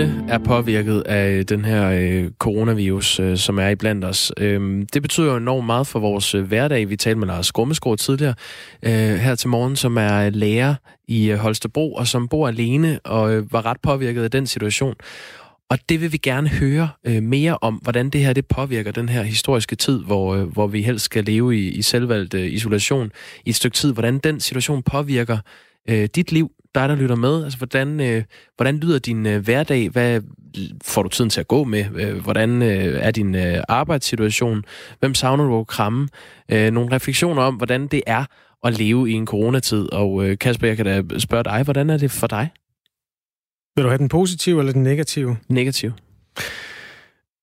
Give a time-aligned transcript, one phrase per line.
[0.00, 4.32] alle er påvirket af øh, den her øh, coronavirus, øh, som er i blandt os.
[4.38, 6.88] Øhm, det betyder jo enormt meget for vores øh, hverdag.
[6.88, 8.34] Vi talte med Lars Grummesgaard tidligere
[8.82, 10.74] øh, her til morgen, som er øh, lærer
[11.08, 14.94] i øh, Holstebro, og som bor alene og øh, var ret påvirket af den situation.
[15.70, 19.08] Og det vil vi gerne høre øh, mere om, hvordan det her det påvirker den
[19.08, 23.10] her historiske tid, hvor, øh, hvor vi helst skal leve i, i selvvalgt øh, isolation
[23.44, 23.92] i et stykke tid.
[23.92, 25.38] Hvordan den situation påvirker
[25.88, 27.44] øh, dit liv, dig der lytter med.
[27.44, 28.22] Altså, hvordan, øh,
[28.56, 29.88] hvordan lyder din øh, hverdag?
[29.88, 30.20] Hvad
[30.84, 31.84] får du tiden til at gå med?
[31.94, 34.64] Øh, hvordan øh, er din øh, arbejdssituation?
[35.00, 36.08] Hvem savner du at kramme?
[36.48, 38.24] Øh, nogle refleksioner om, hvordan det er
[38.64, 39.92] at leve i en coronatid.
[39.92, 42.50] Og øh, Kasper, jeg kan da spørge dig, hvordan er det for dig?
[43.76, 45.36] Vil du have den positive eller den negative?
[45.48, 45.92] Negativ.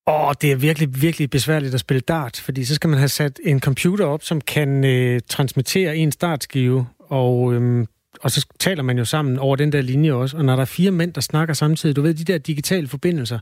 [0.08, 3.40] Åh, det er virkelig, virkelig besværligt at spille dart, fordi så skal man have sat
[3.44, 7.88] en computer op, som kan øh, transmittere en startskive, og, øhm,
[8.22, 10.38] og så taler man jo sammen over den der linje også.
[10.38, 13.40] Og når der er fire mænd, der snakker samtidig, du ved, de der digitale forbindelser,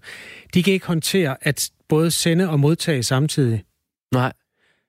[0.54, 3.64] de kan ikke håndtere at både sende og modtage samtidig.
[4.14, 4.34] Nej.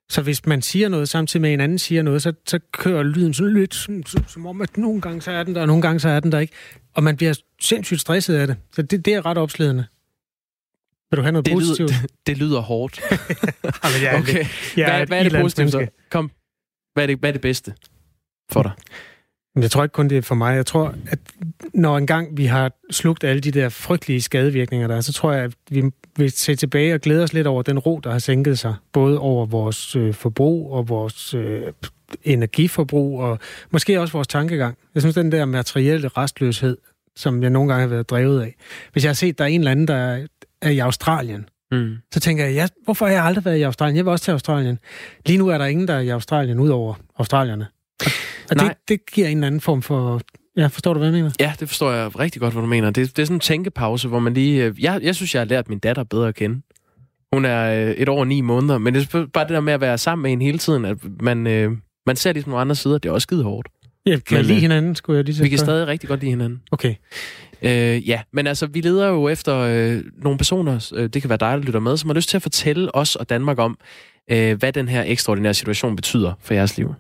[0.09, 3.35] Så hvis man siger noget samtidig med en anden siger noget, så, så kører lyden
[3.35, 6.01] sådan lidt, som, som, om, at nogle gange så er den der, og nogle gange
[6.01, 6.53] så er den der ikke.
[6.95, 8.57] Og man bliver sindssygt stresset af det.
[8.73, 9.85] Så det, det er ret opslidende.
[11.11, 11.91] Vil du have noget Det positivt?
[11.91, 13.01] lyder, det, det lyder hårdt.
[13.85, 14.47] Jamen, jeg er okay.
[14.77, 15.87] Jeg hvad, et hvad er det positive så?
[16.11, 16.31] Kom.
[16.95, 17.75] Hvad er det, hvad er det bedste
[18.53, 18.73] for dig?
[19.55, 20.57] Men jeg tror ikke kun det er for mig.
[20.57, 21.19] Jeg tror, at
[21.75, 25.45] når engang vi har slugt alle de der frygtelige skadevirkninger der, er, så tror jeg,
[25.45, 25.83] at vi
[26.17, 28.75] vil se tilbage og glæde os lidt over den ro, der har sænket sig.
[28.93, 31.63] Både over vores øh, forbrug og vores øh,
[32.25, 33.39] energiforbrug, og
[33.71, 34.77] måske også vores tankegang.
[34.95, 36.77] Jeg synes, den der materielle restløshed,
[37.17, 38.55] som jeg nogle gange har været drevet af.
[38.93, 40.27] Hvis jeg har set, der er en eller anden, der er,
[40.63, 41.97] er i Australien, Mm.
[42.13, 43.97] så tænker jeg, ja, hvorfor har jeg aldrig været i Australien?
[43.97, 44.79] Jeg vil også til Australien.
[45.27, 47.67] Lige nu er der ingen, der er i Australien, udover australierne.
[48.51, 48.69] Og, Nej.
[48.69, 50.21] det, det giver en anden form for...
[50.57, 51.31] Ja, forstår du, hvad jeg mener?
[51.41, 52.91] Ja, det forstår jeg rigtig godt, hvad du mener.
[52.91, 54.65] Det, det er sådan en tænkepause, hvor man lige...
[54.65, 56.63] øh, Jeg, jeg synes, jeg har lært min datter bedre at kende.
[57.33, 59.73] Hun er øh, et år og ni måneder, men det er bare det der med
[59.73, 61.73] at være sammen med hende hele tiden, at man, øh,
[62.07, 62.99] man ser ligesom nogle andre sider.
[62.99, 63.69] Det er også skide hårdt.
[64.07, 66.21] Ja, kan Men, lide øh, hinanden, skulle jeg lige så Vi kan stadig rigtig godt
[66.21, 66.63] lide hinanden.
[66.73, 66.95] Okay.
[67.63, 71.39] Øh, ja, men altså, vi leder jo efter øh, nogle personer, øh, det kan være
[71.39, 73.79] dig, der lytter med, som har lyst til at fortælle os og Danmark om,
[74.31, 76.95] øh, hvad den her ekstraordinære situation betyder for jeres liv.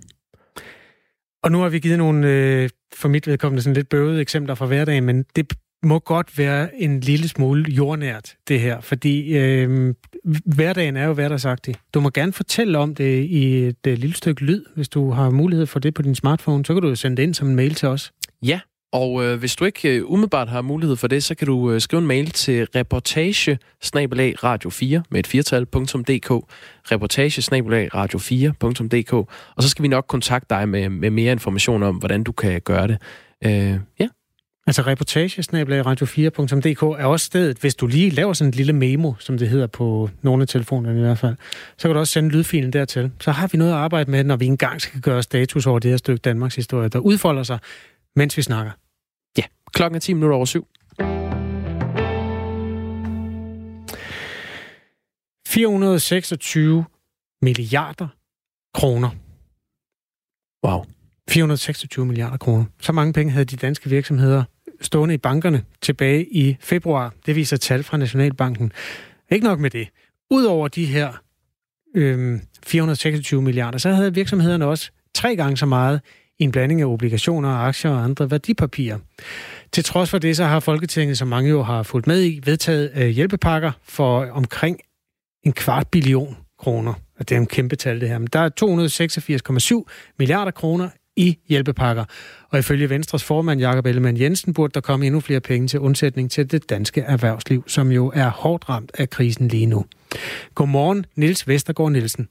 [1.43, 4.67] Og nu har vi givet nogle, øh, for mit vedkommende, sådan lidt bøvede eksempler fra
[4.67, 5.53] hverdagen, men det
[5.83, 8.81] må godt være en lille smule jordnært, det her.
[8.81, 9.95] Fordi øh,
[10.45, 11.75] hverdagen er jo hverdagsagtig.
[11.95, 15.31] Du må gerne fortælle om det i et et lille stykke lyd, hvis du har
[15.31, 16.65] mulighed for det på din smartphone.
[16.65, 18.13] Så kan du jo sende det ind som en mail til os.
[18.43, 18.61] Ja,
[18.93, 21.81] og øh, hvis du ikke øh, umiddelbart har mulighed for det, så kan du øh,
[21.81, 26.31] skrive en mail til reportage radio 4 med et firtal.dk
[26.93, 29.13] reportage radio 4.dk
[29.57, 32.61] og så skal vi nok kontakte dig med, med mere information om, hvordan du kan
[32.61, 32.99] gøre det.
[33.45, 34.09] Øh, ja,
[34.67, 39.49] Altså reportagesnabelagradio4.dk er også stedet, hvis du lige laver sådan et lille memo, som det
[39.49, 41.37] hedder på nogle af telefonerne i hvert fald,
[41.79, 43.11] så kan du også sende lydfilen dertil.
[43.21, 45.91] Så har vi noget at arbejde med, når vi engang skal gøre status over det
[45.91, 47.59] her stykke Danmarks historie, der udfolder sig,
[48.17, 48.73] mens vi snakker.
[49.39, 49.43] ja.
[49.73, 50.67] klokken er 10 minutter over syv.
[55.47, 56.85] 426
[57.43, 58.09] milliarder
[58.75, 59.11] kroner.
[60.67, 60.85] Wow.
[61.31, 62.65] 426 milliarder kroner.
[62.81, 64.45] Så mange penge havde de danske virksomheder
[64.81, 67.15] stående i bankerne tilbage i februar.
[67.27, 68.73] Det viser tal fra Nationalbanken.
[69.31, 69.89] Ikke nok med det.
[70.31, 71.13] Udover de her
[71.95, 76.01] øhm, 426 milliarder, så havde virksomhederne også tre gange så meget
[76.41, 78.99] i en blanding af obligationer, aktier og andre værdipapirer.
[79.73, 82.91] Til trods for det, så har Folketinget, som mange jo har fulgt med i, vedtaget
[82.97, 84.79] øh, hjælpepakker for omkring
[85.43, 86.95] en kvart billion kroner.
[87.19, 88.19] Og det er en kæmpe tal, det her.
[88.19, 92.05] Men der er 286,7 milliarder kroner i hjælpepakker.
[92.51, 96.31] Og ifølge Venstres formand, Jakob Ellemann Jensen, burde der komme endnu flere penge til undsætning
[96.31, 99.85] til det danske erhvervsliv, som jo er hårdt ramt af krisen lige nu.
[100.55, 102.29] Godmorgen, Nils Vestergaard Nielsen.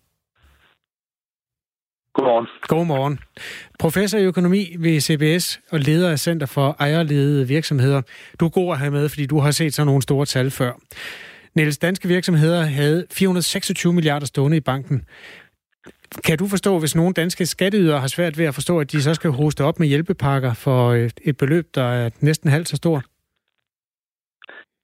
[2.19, 2.47] Godmorgen.
[2.61, 3.19] Godmorgen.
[3.79, 8.01] Professor i økonomi ved CBS og leder af Center for Ejerledede Virksomheder.
[8.39, 10.71] Du er god at have med, fordi du har set sådan nogle store tal før.
[11.55, 15.05] Niels, danske virksomheder havde 426 milliarder stående i banken.
[16.25, 19.13] Kan du forstå, hvis nogle danske skatteydere har svært ved at forstå, at de så
[19.13, 23.05] skal hoste op med hjælpepakker for et, et beløb, der er næsten halvt så stort?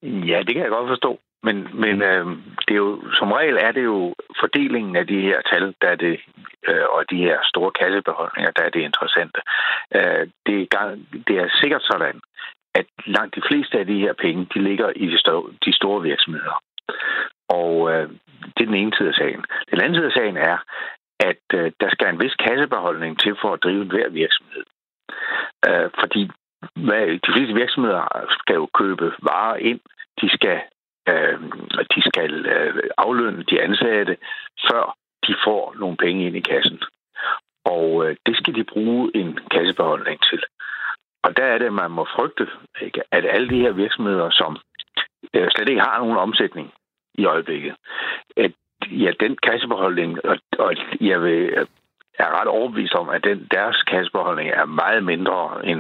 [0.03, 1.19] Ja, det kan jeg godt forstå.
[1.45, 2.25] Men, men øh,
[2.65, 5.95] det er jo, som regel er det jo fordelingen af de her tal, der er
[5.95, 6.19] det,
[6.67, 9.39] øh, og de her store kassebeholdninger, der er det interessante.
[9.95, 12.21] Øh, det, er, gang- det er sikkert sådan,
[12.79, 16.01] at langt de fleste af de her penge, de ligger i de store, de store
[16.01, 16.55] virksomheder.
[17.49, 18.09] Og øh,
[18.55, 19.43] det er den ene side af sagen.
[19.71, 20.57] Den anden side af sagen er,
[21.19, 24.63] at øh, der skal en vis kassebeholdning til for at drive enhver virksomhed.
[25.67, 26.29] Øh, fordi
[26.85, 28.03] hvad, de fleste virksomheder
[28.39, 29.79] skal jo købe varer ind
[30.21, 30.61] de skal,
[31.09, 31.39] øh,
[31.95, 34.17] de skal øh, aflønne de ansatte,
[34.69, 34.97] før
[35.27, 36.79] de får nogle penge ind i kassen.
[37.65, 40.43] Og øh, det skal de bruge en kassebeholdning til.
[41.23, 42.47] Og der er det, at man må frygte,
[42.81, 44.57] ikke, at alle de her virksomheder, som
[45.33, 46.73] øh, slet ikke har nogen omsætning
[47.13, 47.75] i øjeblikket,
[48.37, 48.51] at
[48.91, 51.67] ja, den kassebeholdning, og, og jeg vil
[52.19, 55.39] er ret overbevist om, at den, deres kassebeholdning er meget mindre
[55.69, 55.79] end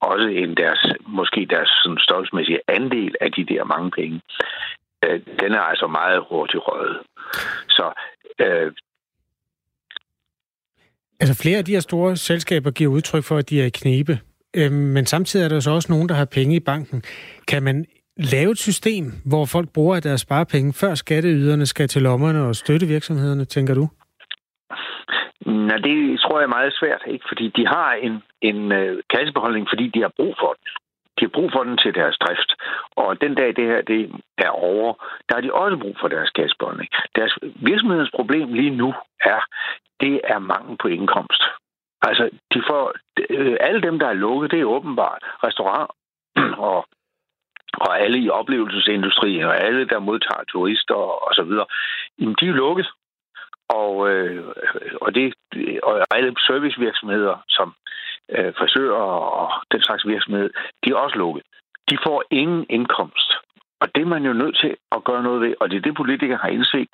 [0.00, 4.20] også end deres, måske deres sådan, størrelsesmæssige andel af de der mange penge.
[5.04, 6.98] Øh, den er altså meget hurtigt røget.
[7.68, 7.92] Så
[8.38, 8.72] øh,
[11.20, 14.18] Altså flere af de her store selskaber giver udtryk for, at de er i knibe.
[14.54, 17.02] Øh, men samtidig er der så også nogen, der har penge i banken.
[17.48, 17.86] Kan man
[18.16, 22.86] lave et system, hvor folk bruger deres sparepenge, før skatteyderne skal til lommerne og støtte
[22.86, 23.88] virksomhederne, tænker du?
[25.46, 27.24] Nej, det tror jeg er meget svært, ikke?
[27.28, 30.66] fordi de har en, en øh, kassebeholdning, fordi de har brug for den.
[31.18, 32.50] De har brug for den til deres drift.
[32.96, 34.94] Og den dag det her det er over,
[35.28, 36.88] der har de også brug for deres kassebeholdning.
[37.16, 39.40] Deres virksomhedens problem lige nu er,
[40.00, 41.42] det er mangel på indkomst.
[42.02, 42.92] Altså, de får,
[43.30, 45.90] øh, alle dem, der er lukket, det er åbenbart restaurant
[46.68, 46.86] og
[47.74, 51.66] og alle i oplevelsesindustrien, og alle, der modtager turister og så videre,
[52.18, 52.88] jamen, de er lukket.
[53.80, 54.44] Og, øh,
[55.00, 55.34] og, det,
[55.82, 57.74] og alle servicevirksomheder, som
[58.36, 59.06] øh, frisører
[59.40, 60.50] og den slags virksomhed,
[60.82, 61.42] de er også lukket.
[61.90, 63.30] De får ingen indkomst.
[63.80, 65.94] Og det er man jo nødt til at gøre noget ved, og det er det,
[65.96, 66.88] politikere har indset.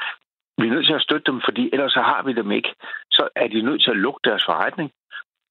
[0.58, 2.74] Vi er nødt til at støtte dem, fordi ellers så har vi dem ikke.
[3.10, 4.90] Så er de nødt til at lukke deres forretning.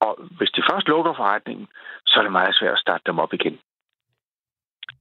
[0.01, 1.67] Og hvis de først lukker forretningen,
[2.05, 3.57] så er det meget svært at starte dem op igen.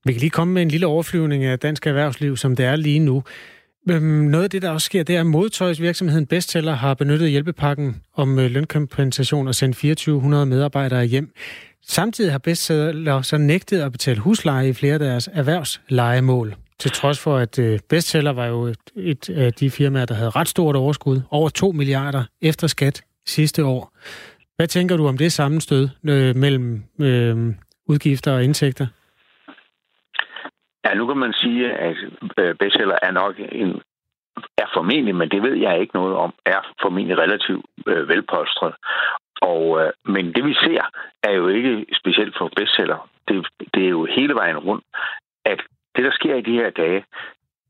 [0.05, 2.99] Vi kan lige komme med en lille overflyvning af dansk erhvervsliv, som det er lige
[2.99, 3.23] nu.
[3.89, 8.03] Øhm, noget af det, der også sker, det er, at modtøjsvirksomheden Bestseller har benyttet hjælpepakken
[8.15, 11.33] om øh, lønkompensation og sendt 2400 medarbejdere hjem.
[11.89, 16.57] Samtidig har Bestseller så nægtet at betale husleje i flere af deres erhvervslejemål.
[16.79, 20.31] Til trods for, at øh, Bestseller var jo et, et af de firmaer, der havde
[20.31, 21.21] ret stort overskud.
[21.31, 23.97] Over 2 milliarder efter skat sidste år.
[24.57, 27.55] Hvad tænker du om det sammenstød øh, mellem øh,
[27.89, 28.87] udgifter og indtægter?
[30.87, 31.97] Ja, nu kan man sige, at
[32.39, 33.83] øh, bestseller er nok en
[34.59, 38.75] er formentlig, men det ved jeg ikke noget om, er formentlig relativt øh, velpolstret.
[39.43, 40.83] Og, øh, men det vi ser,
[41.23, 43.09] er jo ikke specielt for bestseller.
[43.29, 44.85] Det, det er jo hele vejen rundt,
[45.45, 45.61] at
[45.97, 47.05] det, der sker i de her dage,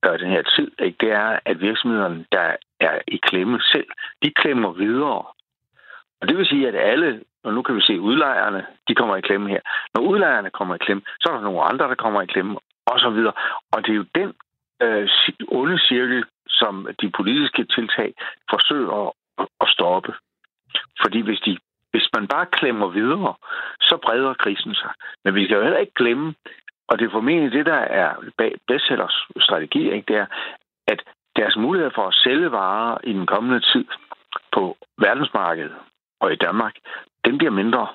[0.03, 3.89] og den her tid, ikke, det er, at virksomhederne, der er i klemme selv,
[4.23, 5.25] de klemmer videre.
[6.21, 9.21] Og det vil sige, at alle, og nu kan vi se udlejerne, de kommer i
[9.21, 9.61] klemme her.
[9.95, 13.01] Når udlejerne kommer i klemme, så er der nogle andre, der kommer i klemme, og
[13.01, 13.33] så videre.
[13.73, 14.35] Og det er jo den
[14.83, 15.09] øh,
[15.49, 18.15] onde cirkel, som de politiske tiltag
[18.51, 19.13] forsøger at,
[19.61, 20.13] at stoppe.
[21.03, 21.59] Fordi hvis, de,
[21.91, 23.35] hvis man bare klemmer videre,
[23.81, 24.91] så breder krisen sig.
[25.25, 26.35] Men vi kan jo heller ikke glemme,
[26.89, 30.07] og det er formentlig det, der er bag bestsellers strategi, ikke?
[30.09, 30.27] det er,
[30.87, 31.03] at
[31.37, 33.85] deres mulighed for at sælge varer i den kommende tid
[34.53, 35.77] på verdensmarkedet
[36.21, 36.75] og i Danmark,
[37.25, 37.87] den bliver mindre.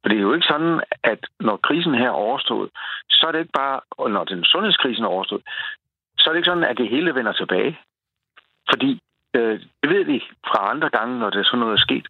[0.00, 2.70] For det er jo ikke sådan, at når krisen her er overstået,
[3.10, 5.42] så er det ikke bare, og når den sundhedskrisen er overstået,
[6.18, 7.80] så er det ikke sådan, at det hele vender tilbage.
[8.70, 9.00] Fordi
[9.34, 12.06] øh, det ved vi fra andre gange, når det er sådan noget er sket,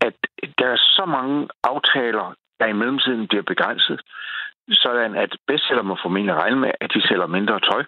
[0.00, 0.14] at
[0.58, 4.00] der er så mange aftaler, der i mellemtiden bliver begrænset,
[4.70, 7.84] sådan at bestseller må formentlig regne med, at de sælger mindre tøj.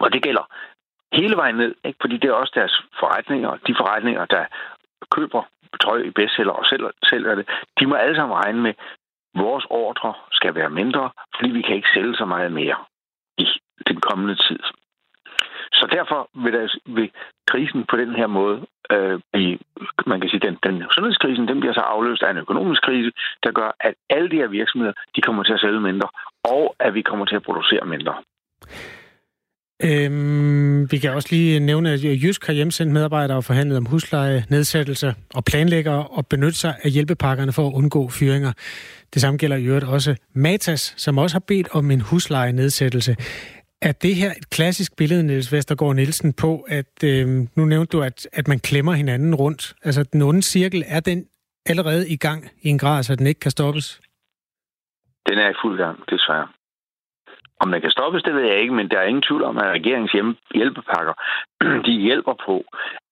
[0.00, 0.44] Og det gælder
[1.12, 1.98] hele vejen ned, ikke?
[2.00, 4.44] fordi det er også deres forretninger, de forretninger, der
[5.10, 5.42] køber
[5.84, 7.48] tøj i bestseller og selv, sælger det,
[7.80, 8.76] de må alle sammen regne med, at
[9.34, 12.76] vores ordre skal være mindre, fordi vi kan ikke sælge så meget mere
[13.38, 13.46] i
[13.88, 14.58] den kommende tid.
[15.72, 17.10] Så derfor vil, der, vil
[17.50, 19.58] krisen på den her måde øh, blive,
[20.06, 23.12] man kan sige, den, den sundhedskrisen, den bliver så afløst af en økonomisk krise,
[23.44, 26.08] der gør, at alle de her virksomheder, de kommer til at sælge mindre,
[26.44, 28.14] og at vi kommer til at producere mindre.
[29.84, 34.44] Øhm, vi kan også lige nævne, at Jysk har hjemsendt medarbejdere og forhandlet om husleje,
[34.50, 38.52] nedsættelser og planlægger at benytte sig af hjælpepakkerne for at undgå fyringer.
[39.14, 43.16] Det samme gælder i øvrigt også Matas, som også har bedt om en husleje nedsættelse.
[43.82, 48.02] Er det her et klassisk billede, Niels Vestergaard Nielsen, på, at øh, nu nævnte du,
[48.02, 49.74] at, at man klemmer hinanden rundt?
[49.84, 51.24] Altså, den onde cirkel, er den
[51.66, 54.00] allerede i gang i en grad, så den ikke kan stoppes?
[55.28, 56.48] Den er i fuld gang, desværre.
[57.60, 59.72] Om den kan stoppes, det ved jeg ikke, men der er ingen tvivl om, at
[59.76, 60.14] regeringens
[60.54, 61.14] hjælpepakker,
[61.86, 62.64] de hjælper på,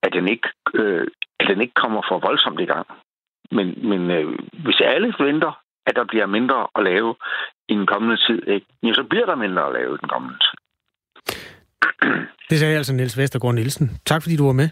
[0.03, 1.07] at den ikke, øh,
[1.41, 2.87] at den ikke kommer for voldsomt i gang.
[3.51, 5.53] Men, men øh, hvis alle venter,
[5.87, 7.15] at der bliver mindre at lave
[7.69, 8.67] i den kommende tid, ikke?
[8.83, 10.57] Ja, så bliver der mindre at lave i den kommende tid.
[12.51, 13.91] Det sagde altså Niels Vestergaard Nielsen.
[14.07, 14.69] Tak fordi du var med.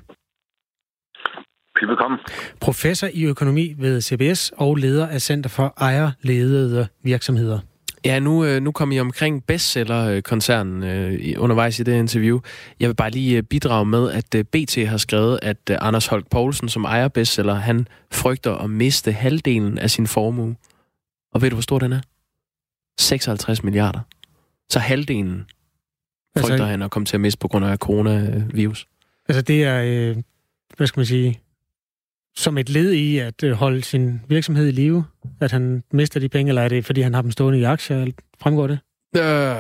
[1.81, 2.19] Velbekomme.
[2.61, 7.61] Professor i økonomi ved CBS og leder af Center for Ejerledede Virksomheder.
[8.05, 12.41] Ja, nu, øh, nu kom I omkring bestseller-koncernen øh, undervejs i det interview.
[12.81, 16.69] Jeg vil bare lige øh, bidrage med, at BT har skrevet, at Anders Holk Poulsen,
[16.69, 20.57] som ejer bestseller, han frygter at miste halvdelen af sin formue.
[21.33, 22.01] Og ved du, hvor stor den er?
[23.01, 24.01] 56 milliarder.
[24.69, 25.45] Så halvdelen
[26.37, 28.87] frygter altså, han at komme til at miste på grund af coronavirus.
[29.29, 30.17] Altså det er, øh,
[30.77, 31.41] hvad skal man sige,
[32.37, 35.05] som et led i at øh, holde sin virksomhed i live,
[35.41, 38.07] at han mister de penge, eller er det, fordi han har dem stående i aktier?
[38.41, 38.79] Fremgår det?
[39.17, 39.57] Øh,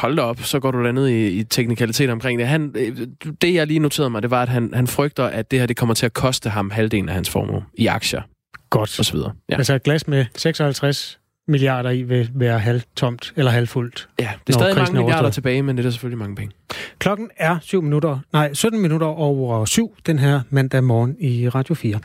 [0.00, 2.48] hold da op, så går du da ned i, i teknikalitet omkring det.
[2.48, 3.06] Han, øh,
[3.42, 5.76] det, jeg lige noterede mig, det var, at han, han frygter, at det her det
[5.76, 8.22] kommer til at koste ham halvdelen af hans formue i aktier.
[8.70, 8.98] Godt.
[8.98, 9.32] Og så videre.
[9.50, 9.56] Ja.
[9.56, 14.09] Altså et glas med 56 milliarder i vil være halvtomt eller halvfuldt.
[14.19, 15.33] Ja, det er stadig mange milliarder overstået.
[15.33, 16.55] tilbage, men det er selvfølgelig mange penge.
[16.99, 21.75] Klokken er 7 minutter, nej, 17 minutter over 7 den her mandag morgen i Radio
[21.75, 21.99] 4.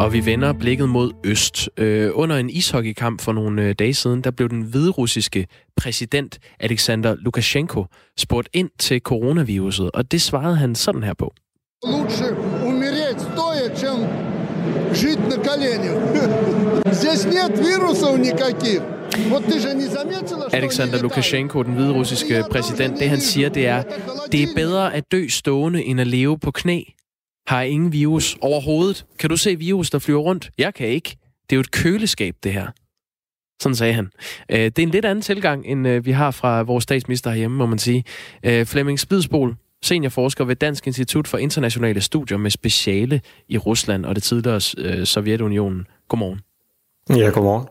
[0.00, 1.70] Og vi vender blikket mod øst.
[1.76, 7.16] Øh, under en ishockeykamp for nogle øh, dage siden, der blev den hviderussiske præsident Alexander
[7.18, 7.86] Lukashenko
[8.18, 11.34] spurgt ind til coronaviruset, og det svarede han sådan her på.
[11.84, 12.51] Лучше умереть стоя, чем
[14.94, 15.96] жить на коленях.
[16.92, 18.82] Здесь нет вирусов никаких.
[20.52, 23.82] Alexander Lukashenko, den hvide russiske præsident, det han siger, det er,
[24.32, 26.82] det er bedre at dø stående, end at leve på knæ.
[27.46, 29.06] Har ingen virus overhovedet.
[29.18, 30.50] Kan du se virus, der flyver rundt?
[30.58, 31.16] Jeg kan ikke.
[31.42, 32.66] Det er jo et køleskab, det her.
[33.62, 34.10] Sådan sagde han.
[34.50, 37.56] Øh, det er en lidt anden tilgang, end øh, vi har fra vores statsminister herhjemme,
[37.56, 38.04] må man sige.
[38.42, 44.15] Øh, Flemming Spidsbol, seniorforsker ved Dansk Institut for Internationale Studier med speciale i Rusland og
[44.15, 44.61] det tidligere
[45.05, 45.87] Sovjetunionen.
[46.07, 46.39] Godmorgen.
[47.09, 47.67] Ja, godmorgen.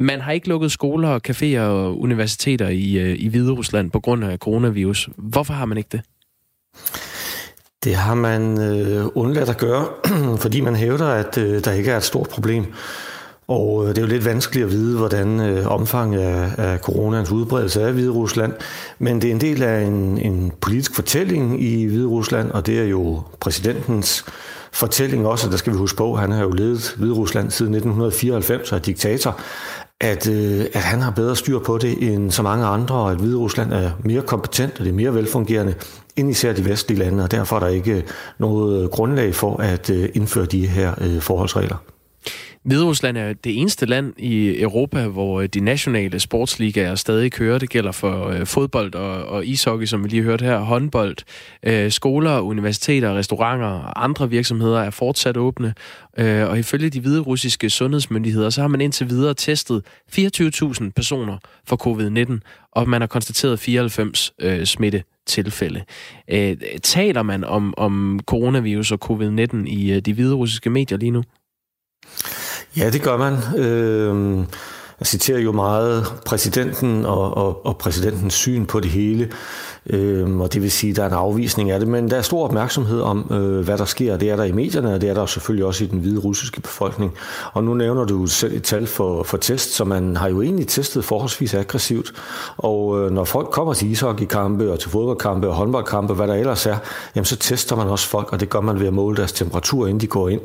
[0.00, 4.24] Man har ikke lukket skoler og caféer og universiteter i, i Hvide Rusland på grund
[4.24, 5.08] af coronavirus.
[5.16, 6.00] Hvorfor har man ikke det?
[7.84, 9.88] Det har man øh, undladt at gøre,
[10.42, 12.64] fordi man hævder, at øh, der ikke er et stort problem.
[13.50, 17.30] Og øh, det er jo lidt vanskeligt at vide, hvordan øh, omfanget af, af coronans
[17.30, 18.52] udbredelse er i Hvide Rusland.
[18.98, 22.78] Men det er en del af en, en politisk fortælling i Hvide Rusland, og det
[22.78, 24.24] er jo præsidentens
[24.72, 28.72] fortælling også, der skal vi huske på, han har jo ledet Hvide Rusland siden 1994
[28.72, 29.40] og er diktator,
[30.00, 33.16] at, øh, at han har bedre styr på det end så mange andre, og at
[33.16, 35.74] Hvide Rusland er mere kompetent, og det er mere velfungerende
[36.16, 38.04] end især de vestlige lande, og derfor er der ikke
[38.38, 41.76] noget grundlag for at øh, indføre de her øh, forholdsregler.
[42.64, 47.58] Hviderusland er det eneste land i Europa, hvor øh, de nationale sportsligaer stadig kører.
[47.58, 51.16] Det gælder for øh, fodbold og, og ishockey, som vi lige hørte her, håndbold.
[51.62, 55.74] Øh, skoler, universiteter, restauranter og andre virksomheder er fortsat åbne.
[56.18, 59.82] Øh, og ifølge de hviderussiske sundhedsmyndigheder, så har man indtil videre testet
[60.16, 62.38] 24.000 personer for covid-19,
[62.72, 65.84] og man har konstateret 94 øh, smitte tilfælde.
[66.30, 71.22] Øh, taler man om, om coronavirus og covid-19 i øh, de hviderussiske medier lige nu?
[72.76, 73.34] Ja, det gør man.
[73.58, 74.38] Øh,
[75.00, 79.30] jeg citerer jo meget præsidenten og, og, og præsidentens syn på det hele,
[79.86, 82.22] øh, og det vil sige, at der er en afvisning af det, men der er
[82.22, 84.16] stor opmærksomhed om, øh, hvad der sker.
[84.16, 86.60] Det er der i medierne, og det er der selvfølgelig også i den hvide russiske
[86.60, 87.14] befolkning.
[87.52, 90.68] Og nu nævner du selv et tal for, for test, så man har jo egentlig
[90.68, 92.12] testet forholdsvis aggressivt.
[92.56, 96.66] Og øh, når folk kommer til ishockeykampe og til fodboldkampe og håndboldkampe, hvad der ellers
[96.66, 96.76] er,
[97.14, 99.86] jamen så tester man også folk, og det gør man ved at måle deres temperatur,
[99.86, 100.40] inden de går ind.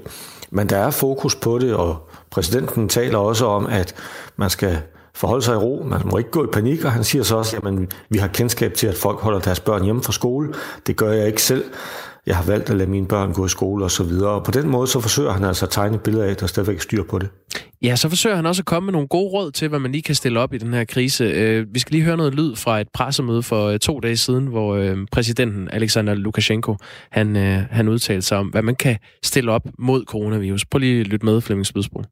[0.52, 1.98] Men der er fokus på det, og
[2.32, 3.96] præsidenten taler også om, at
[4.38, 4.78] man skal
[5.16, 7.58] forholde sig i ro, man må ikke gå i panik, og han siger så også,
[7.58, 10.54] at vi har kendskab til, at folk holder deres børn hjemme fra skole.
[10.88, 11.64] Det gør jeg ikke selv
[12.26, 14.30] jeg har valgt at lade mine børn gå i skole og så videre.
[14.30, 17.04] Og på den måde, så forsøger han altså at tegne billeder af, der stadigvæk styr
[17.04, 17.30] på det.
[17.82, 20.02] Ja, så forsøger han også at komme med nogle gode råd til, hvad man lige
[20.02, 21.24] kan stille op i den her krise.
[21.24, 24.48] Øh, vi skal lige høre noget lyd fra et pressemøde for øh, to dage siden,
[24.48, 26.76] hvor øh, præsidenten Alexander Lukashenko,
[27.12, 27.36] han,
[27.72, 30.66] han udtalte sig om, hvad man kan stille op mod coronavirus.
[30.66, 32.04] Prøv lige at lytte med, Flemming Spidsbro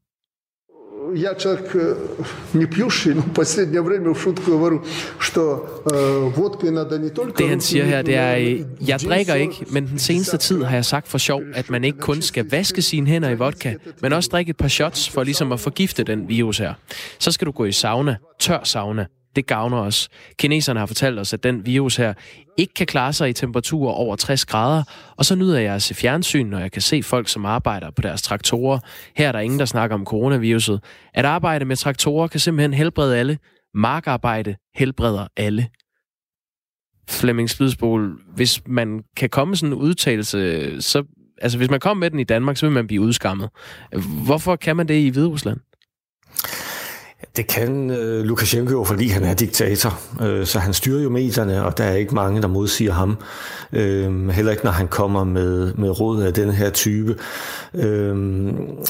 [1.15, 1.95] я человек э,
[2.53, 4.83] не пьющий, но в последнее время в шутку говорю,
[5.19, 7.43] что э, водкой надо не только...
[7.43, 10.85] Det han siger her, det er, jeg drikker ikke, men den seneste tid har jeg
[10.85, 14.29] sagt for sjov, at man ikke kun skal vaske sine hænder i vodka, men også
[14.31, 16.73] drikke et par shots for ligesom at forgifte den virus her.
[17.19, 19.05] Så skal du gå i sauna, tør sauna,
[19.36, 20.08] det gavner os.
[20.38, 22.14] Kineserne har fortalt os, at den virus her
[22.56, 24.82] ikke kan klare sig i temperaturer over 60 grader,
[25.16, 28.02] og så nyder jeg at se fjernsyn, når jeg kan se folk, som arbejder på
[28.02, 28.78] deres traktorer.
[29.16, 30.80] Her er der ingen, der snakker om coronaviruset.
[31.14, 33.38] At arbejde med traktorer kan simpelthen helbrede alle.
[33.74, 35.68] Markarbejde helbreder alle.
[37.08, 41.04] Flemming Spidsbol, hvis man kan komme sådan en udtalelse, så,
[41.42, 43.50] altså hvis man kommer med den i Danmark, så vil man blive udskammet.
[44.24, 45.60] Hvorfor kan man det i Hviderusland?
[47.36, 50.00] Det kan øh, Lukashenko jo, fordi han er diktator.
[50.22, 53.16] Øh, så han styrer jo medierne, og der er ikke mange, der modsiger ham.
[53.72, 57.16] Øh, heller ikke, når han kommer med, med råd af den her type.
[57.74, 58.44] Øh,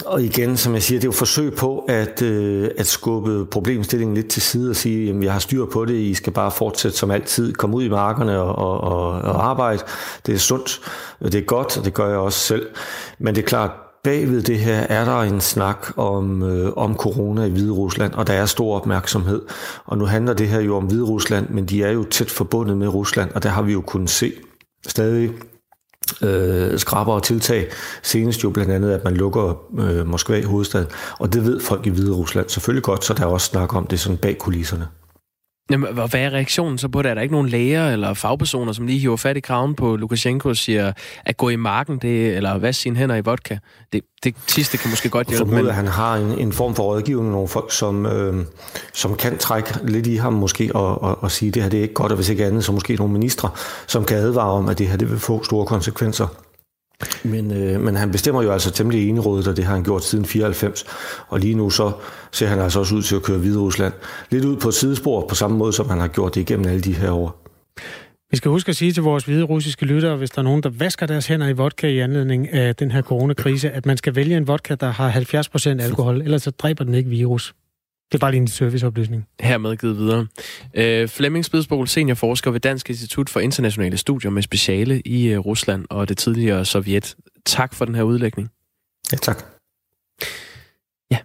[0.07, 4.17] og igen, som jeg siger, det er jo forsøg på at, øh, at skubbe problemstillingen
[4.17, 6.97] lidt til side og sige, jamen, jeg har styr på det, I skal bare fortsætte
[6.97, 9.83] som altid, komme ud i markerne og, og, og, og arbejde.
[10.27, 10.81] Det er sundt,
[11.23, 12.67] det er godt, og det gør jeg også selv.
[13.19, 13.71] Men det er klart,
[14.05, 18.27] bagved det her er der en snak om, øh, om corona i Hvide Rusland, og
[18.27, 19.43] der er stor opmærksomhed.
[19.85, 22.77] Og nu handler det her jo om Hvide Rusland, men de er jo tæt forbundet
[22.77, 24.33] med Rusland, og der har vi jo kunnet se
[24.87, 25.31] stadig
[26.23, 27.69] øh, skraber tiltag.
[28.03, 31.87] Senest jo blandt andet, at man lukker øh, Moskva i hovedstaden, og det ved folk
[31.87, 34.89] i Hvide Rusland selvfølgelig godt, så der er også snak om det sådan bag kulisserne.
[35.71, 37.11] Jamen, hvad er reaktionen så på det?
[37.11, 40.49] Er der ikke nogen læger eller fagpersoner, som lige hiver fat i kraven på Lukashenko
[40.49, 40.93] og siger,
[41.25, 43.59] at gå i marken, det, eller vaske sine hænder i vodka?
[43.93, 45.51] Det, det sidste kan måske godt hjælpe.
[45.51, 45.67] men...
[45.67, 48.45] at han har en, en form for rådgivning, nogle folk, som, øh,
[48.93, 51.79] som kan trække lidt i ham måske, og, og, og sige, at det her det
[51.79, 53.51] er ikke godt, og hvis ikke andet, så måske nogle ministre,
[53.87, 56.44] som kan advare om, at det her det vil få store konsekvenser.
[57.25, 60.25] Men, øh, men han bestemmer jo altså temmelig enerådet, og det har han gjort siden
[60.25, 60.85] 94.
[61.29, 61.93] Og lige nu så
[62.33, 63.93] ser han altså også ud til at køre videre Rusland.
[64.31, 66.81] Lidt ud på et sidespor, på samme måde som han har gjort det igennem alle
[66.81, 67.41] de her år.
[68.31, 70.71] Vi skal huske at sige til vores hvide russiske lyttere, hvis der er nogen, der
[70.71, 74.37] vasker deres hænder i vodka i anledning af den her coronakrise, at man skal vælge
[74.37, 77.55] en vodka, der har 70% alkohol, ellers så dræber den ikke virus.
[78.13, 79.27] Det er bare lige en serviceoplysning.
[79.41, 80.27] Hermed givet videre.
[80.75, 85.87] Øh, Flemming Spidsbol, seniorforsker ved Dansk Institut for Internationale Studier med speciale i øh, Rusland
[85.91, 87.17] og det tidligere Sovjet.
[87.47, 88.51] Tak for den her udlægning.
[89.13, 89.45] Ja, tak.
[91.11, 91.19] Ja.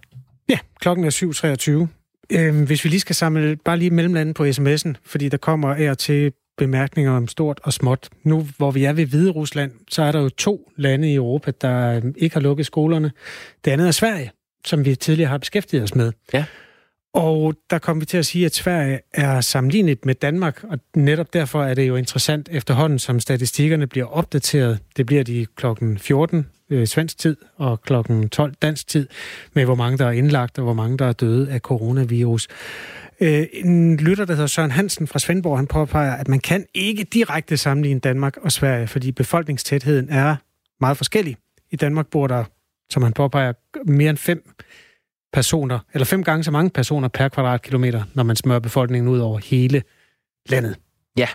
[0.48, 2.36] Ja, klokken er 7.23.
[2.38, 5.96] Øh, hvis vi lige skal samle bare lige mellemlandet på sms'en, fordi der kommer af
[5.96, 8.08] til bemærkninger om stort og småt.
[8.22, 11.52] Nu, hvor vi er ved Hvide Rusland, så er der jo to lande i Europa,
[11.60, 13.12] der øh, ikke har lukket skolerne.
[13.64, 14.30] Det andet er Sverige,
[14.64, 16.12] som vi tidligere har beskæftiget os med.
[16.32, 16.44] Ja.
[17.14, 21.32] Og der kom vi til at sige, at Sverige er sammenlignet med Danmark, og netop
[21.32, 24.78] derfor er det jo interessant efterhånden, som statistikkerne bliver opdateret.
[24.96, 29.08] Det bliver de klokken 14 øh, svensk tid og klokken 12 dansk tid,
[29.52, 32.48] med hvor mange der er indlagt og hvor mange der er døde af coronavirus.
[33.20, 37.04] Øh, en lytter, der hedder Søren Hansen fra Svendborg, han påpeger, at man kan ikke
[37.04, 40.36] direkte sammenligne Danmark og Sverige, fordi befolkningstætheden er
[40.80, 41.36] meget forskellig.
[41.70, 42.44] I Danmark bor der,
[42.90, 43.52] som han påpeger,
[43.86, 44.50] mere end fem
[45.32, 49.38] personer, eller fem gange så mange personer per kvadratkilometer, når man smører befolkningen ud over
[49.38, 49.82] hele
[50.48, 50.76] landet.
[51.16, 51.28] Ja.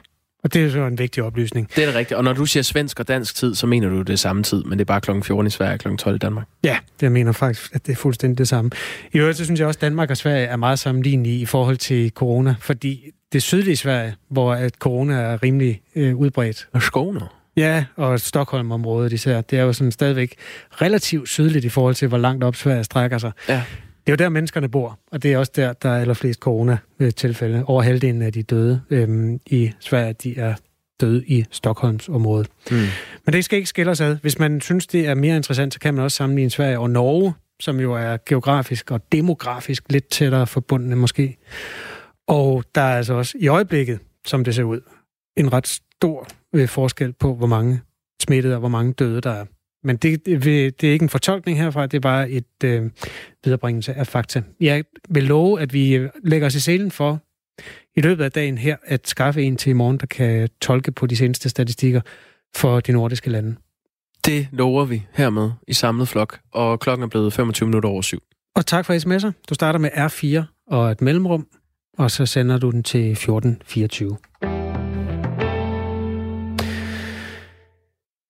[0.43, 1.69] Og det er jo en vigtig oplysning.
[1.75, 2.17] Det er det rigtigt.
[2.17, 4.71] Og når du siger svensk og dansk tid, så mener du det samme tid, men
[4.71, 6.45] det er bare klokken 14 i Sverige og klokken 12 i Danmark.
[6.63, 8.71] Ja, det mener faktisk, at det er fuldstændig det samme.
[9.13, 11.77] I øvrigt, så synes jeg også, at Danmark og Sverige er meget sammenlignelige i forhold
[11.77, 16.67] til corona, fordi det sydlige Sverige, hvor at corona er rimelig øh, udbredt.
[16.73, 17.21] Og Skåne.
[17.57, 19.41] Ja, og Stockholm-området især.
[19.41, 20.35] Det er jo sådan stadigvæk
[20.71, 23.31] relativt sydligt i forhold til, hvor langt op Sverige strækker sig.
[23.49, 23.63] Ja.
[24.07, 27.63] Det er jo der, menneskerne bor, og det er også der, der er allerflest corona-tilfælde.
[27.67, 30.55] Over halvdelen af de døde øhm, i Sverige, de er
[31.01, 32.45] døde i Stockholms område.
[32.71, 32.77] Mm.
[33.25, 34.17] Men det skal ikke skille os ad.
[34.21, 37.33] Hvis man synes, det er mere interessant, så kan man også sammenligne Sverige og Norge,
[37.59, 41.37] som jo er geografisk og demografisk lidt tættere forbundne måske.
[42.27, 44.81] Og der er altså også i øjeblikket, som det ser ud,
[45.37, 47.81] en ret stor øh, forskel på, hvor mange
[48.23, 49.45] smittede og hvor mange døde der er.
[49.85, 50.43] Men det, det,
[50.81, 52.89] det er ikke en fortolkning herfra, det er bare et øh,
[53.43, 54.41] viderebringelse af fakta.
[54.59, 57.21] Jeg vil love, at vi lægger os i selen for
[57.95, 61.07] i løbet af dagen her at skaffe en til i morgen, der kan tolke på
[61.07, 62.01] de seneste statistikker
[62.55, 63.55] for de nordiske lande.
[64.25, 68.19] Det lover vi hermed i samlet flok, og klokken er blevet 25 minutter over syv.
[68.55, 69.31] Og tak for sms'er.
[69.49, 71.47] Du starter med R4 og et mellemrum,
[71.97, 74.17] og så sender du den til 1424.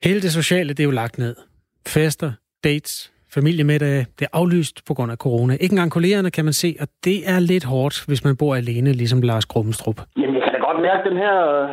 [0.07, 1.35] Hele det sociale, det er jo lagt ned.
[1.93, 2.31] Fester,
[2.63, 2.93] dates,
[3.35, 5.53] familiemiddage, det er aflyst på grund af corona.
[5.53, 8.89] Ikke engang kollegerne kan man se, og det er lidt hårdt, hvis man bor alene,
[9.01, 9.99] ligesom Lars Grumstrup.
[10.21, 11.69] Jamen, jeg kan da godt mærke den her øh,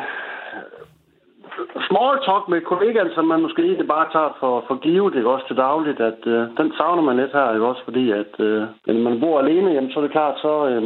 [1.88, 5.46] small talk med kollegaen, som man måske ikke bare tager for, for givet, ikke også
[5.48, 9.02] til dagligt, at øh, den savner man lidt her, ikke også, fordi at øh, når
[9.08, 10.82] man bor alene, jamen, så er det klart, så, øh,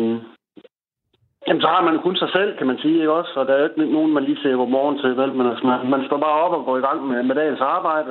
[1.47, 3.33] Jamen, så har man kun sig selv, kan man sige, ikke også?
[3.37, 5.33] Og der er jo ikke nogen, man lige siger godmorgen til, vel?
[5.39, 8.11] Men altså, man, man står bare op og går i gang med, med dagens arbejde.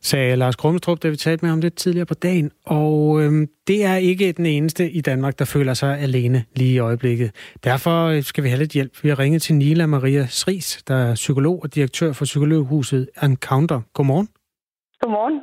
[0.00, 2.50] Sagde Lars Krummestrup, da vi talte med ham lidt tidligere på dagen.
[2.66, 6.78] Og øhm, det er ikke den eneste i Danmark, der føler sig alene lige i
[6.78, 7.30] øjeblikket.
[7.64, 8.92] Derfor øh, skal vi have lidt hjælp.
[9.02, 13.80] Vi har ringet til Nila Maria Sris, der er psykolog og direktør for Psykologhuset Encounter.
[13.94, 14.28] Godmorgen.
[15.00, 15.40] Godmorgen.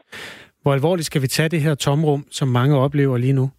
[0.61, 3.49] Hvor alvorligt skal vi tage det her tomrum, som mange oplever lige nu?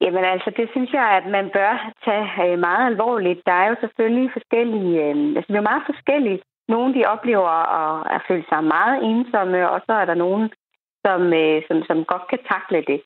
[0.00, 3.40] Jamen altså, det synes jeg, at man bør tage øh, meget alvorligt.
[3.46, 6.40] Der er jo selvfølgelig forskellige, øh, altså det er meget forskellige.
[6.68, 10.50] Nogle de oplever at, at føle sig meget ensomme, og så er der nogen,
[11.06, 13.00] som, øh, som, som godt kan takle det.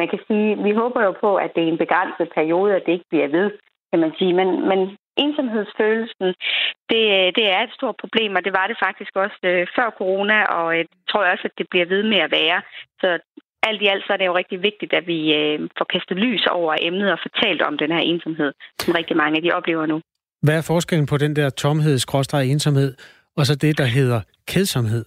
[0.00, 2.92] Man kan sige, vi håber jo på, at det er en begrænset periode, og det
[2.92, 3.50] ikke bliver ved,
[3.90, 4.32] kan man sige.
[4.32, 6.28] Men, men ensomhedsfølelsen,
[6.90, 7.02] det,
[7.36, 9.36] det er et stort problem, og det var det faktisk også
[9.76, 12.62] før corona, og jeg tror også, at det bliver ved med at være.
[13.00, 13.18] Så
[13.68, 16.46] alt i alt så er det jo rigtig vigtigt, at vi øh, får kastet lys
[16.46, 20.00] over emnet og fortalt om den her ensomhed, som rigtig mange af de oplever nu.
[20.42, 22.94] Hvad er forskellen på den der tomhed, skråstrej ensomhed,
[23.36, 24.20] og så det, der hedder
[24.52, 25.04] kedsomhed?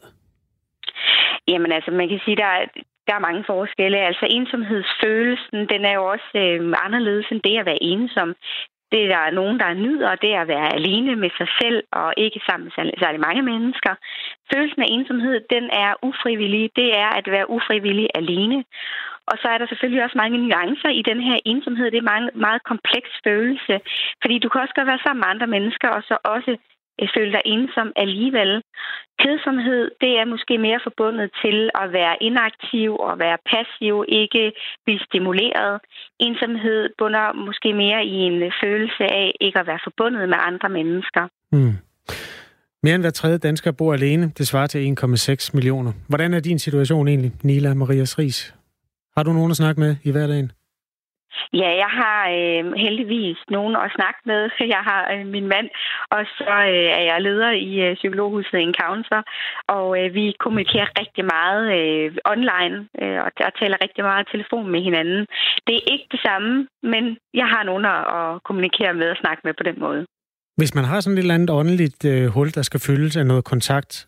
[1.48, 2.66] Jamen altså, man kan sige, der er,
[3.08, 3.98] der er mange forskelle.
[4.10, 8.30] Altså ensomhedsfølelsen, den er jo også øh, anderledes end det at være ensom.
[8.92, 12.14] Det er der nogen, der nyder, det er at være alene med sig selv og
[12.18, 13.94] ikke sammen med særlig mange mennesker.
[14.54, 16.72] Følelsen af ensomhed, den er ufrivillig.
[16.76, 18.64] Det er at være ufrivillig alene.
[19.30, 21.92] Og så er der selvfølgelig også mange nuancer i den her ensomhed.
[21.92, 23.76] Det er en meget kompleks følelse.
[24.22, 26.58] Fordi du kan også godt være sammen med andre mennesker, og så også
[27.16, 28.52] føle dig ensom alligevel.
[29.24, 34.44] Kedsomhed, det er måske mere forbundet til at være inaktiv og være passiv, ikke
[34.86, 35.74] blive stimuleret.
[36.20, 41.24] Ensomhed bunder måske mere i en følelse af ikke at være forbundet med andre mennesker.
[41.52, 41.74] Mm.
[42.84, 44.32] Mere end hver tredje dansker bor alene.
[44.38, 45.92] Det svarer til 1,6 millioner.
[46.10, 48.54] Hvordan er din situation egentlig, Nila Maria Ries?
[49.18, 50.52] Har du nogen at snakke med i hverdagen?
[51.62, 54.42] Ja, jeg har øh, heldigvis nogen at snakke med.
[54.76, 55.68] Jeg har øh, min mand,
[56.16, 59.22] og så øh, er jeg leder i øh, Psykologhuset Encounter,
[59.68, 64.68] og øh, vi kommunikerer rigtig meget øh, online, øh, og der taler rigtig meget telefon
[64.74, 65.22] med hinanden.
[65.68, 69.42] Det er ikke det samme, men jeg har nogen at, at kommunikere med og snakke
[69.44, 70.06] med på den måde.
[70.58, 73.44] Hvis man har sådan et eller andet åndeligt øh, hul, der skal fyldes af noget
[73.44, 74.08] kontakt,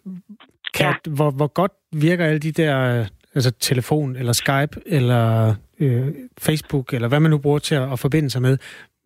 [0.77, 1.11] kan, ja.
[1.17, 3.05] hvor, hvor godt virker alle de der
[3.39, 6.08] altså telefon eller Skype eller øh,
[6.47, 8.58] Facebook eller hvad man nu bruger til at, at forbinde sig med.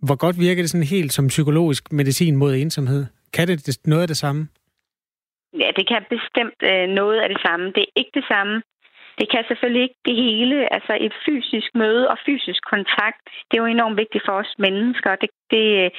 [0.07, 3.05] Hvor godt virker det sådan helt som psykologisk medicin mod ensomhed?
[3.33, 4.41] Kan det noget af det samme?
[5.61, 7.65] Ja, det kan bestemt øh, noget af det samme.
[7.75, 8.55] Det er ikke det samme.
[9.19, 10.57] Det kan selvfølgelig ikke det hele.
[10.75, 15.11] Altså et fysisk møde og fysisk kontakt, det er jo enormt vigtigt for os mennesker.
[15.21, 15.89] Det, det øh,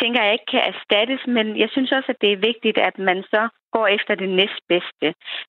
[0.00, 3.18] tænker jeg ikke kan erstattes, men jeg synes også, at det er vigtigt, at man
[3.34, 3.42] så
[3.72, 5.08] går efter det næstbedste.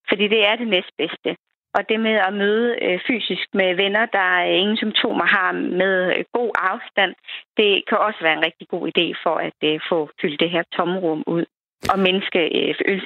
[0.09, 1.31] Fordi det er det næstbedste.
[1.75, 4.29] Og det med at møde øh, fysisk med venner, der
[4.61, 5.51] ingen symptomer har
[5.81, 7.13] med øh, god afstand,
[7.57, 10.63] det kan også være en rigtig god idé for at øh, få fyldt det her
[10.77, 11.45] tomrum ud
[11.93, 12.39] og mindske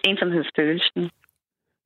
[0.10, 1.10] ensomhedsfølelsen.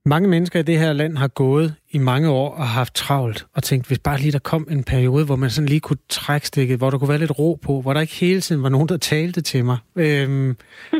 [0.05, 3.63] Mange mennesker i det her land har gået i mange år og haft travlt og
[3.63, 6.77] tænkt, hvis bare lige der kom en periode, hvor man sådan lige kunne trække stikket,
[6.77, 8.97] hvor der kunne være lidt ro på, hvor der ikke hele tiden var nogen, der
[8.97, 9.77] talte til mig.
[9.95, 10.49] Øhm,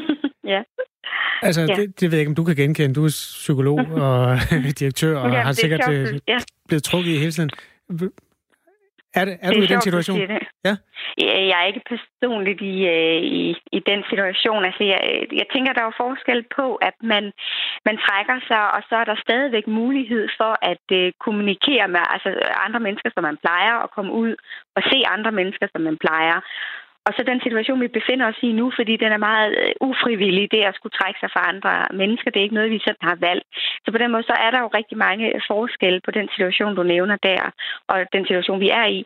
[0.53, 0.61] ja.
[1.41, 1.75] Altså, ja.
[1.75, 2.95] det, det ved jeg ikke, om du kan genkende.
[2.95, 4.37] Du er psykolog og
[4.79, 6.37] direktør, og ja, har sikkert sjovt, øh, ja.
[6.67, 7.51] blevet trukket i hele tiden.
[9.19, 10.19] Er, det, er det du i den situation?
[10.67, 10.75] Ja?
[11.51, 13.43] Jeg er ikke personligt i, øh, i,
[13.77, 14.65] i den situation.
[14.69, 14.99] Altså, jeg,
[15.41, 17.23] jeg tænker, der er forskel på, at man,
[17.87, 22.29] man trækker sig, og så er der stadigvæk mulighed for at uh, kommunikere med altså,
[22.65, 24.31] andre mennesker, som man plejer, og komme ud
[24.77, 26.37] og se andre mennesker, som man plejer.
[27.07, 30.51] Og så den situation, vi befinder os i nu, fordi den er meget øh, ufrivillig,
[30.51, 33.17] det at skulle trække sig fra andre mennesker, det er ikke noget, vi sådan har
[33.27, 33.47] valgt.
[33.83, 36.75] Så på den måde, så er der jo rigtig mange øh, forskelle på den situation,
[36.75, 37.43] du nævner der,
[37.91, 38.99] og den situation, vi er i.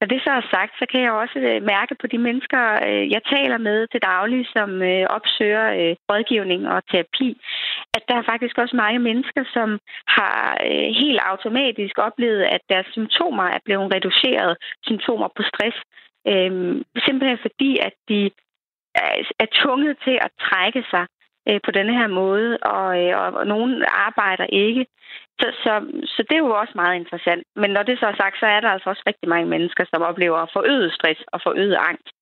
[0.00, 2.60] Når det så er sagt, så kan jeg også øh, mærke på de mennesker,
[3.14, 4.70] jeg taler med til daglig, som
[5.16, 5.66] opsøger
[6.10, 7.28] rådgivning og terapi,
[7.96, 9.68] at der er faktisk også mange mennesker, som
[10.18, 10.38] har
[11.02, 14.56] helt automatisk oplevet, at deres symptomer er blevet reduceret,
[14.88, 15.78] symptomer på stress,
[16.32, 18.30] Øhm, simpelthen fordi, at de
[18.94, 21.06] er, er tvunget til at trække sig
[21.48, 24.86] øh, på denne her måde, og, øh, og, og nogen arbejder ikke.
[25.40, 25.72] Så, så,
[26.04, 27.42] så det er jo også meget interessant.
[27.56, 30.02] Men når det så er sagt, så er der altså også rigtig mange mennesker, som
[30.02, 32.14] oplever forøget stress og forøget angst.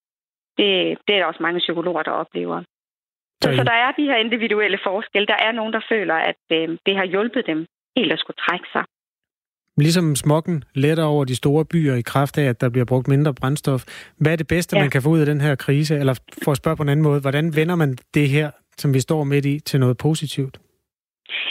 [0.58, 2.62] Det, det er der også mange psykologer, der oplever.
[3.42, 5.26] Så, så der er de her individuelle forskelle.
[5.26, 7.66] Der er nogen, der føler, at øh, det har hjulpet dem
[7.96, 8.84] helt at skulle trække sig.
[9.78, 13.34] Ligesom smokken letter over de store byer i kraft af, at der bliver brugt mindre
[13.34, 13.84] brændstof.
[14.18, 14.82] Hvad er det bedste, ja.
[14.82, 15.98] man kan få ud af den her krise?
[15.98, 19.00] Eller for at spørge på en anden måde, hvordan vender man det her, som vi
[19.00, 20.58] står midt i, til noget positivt?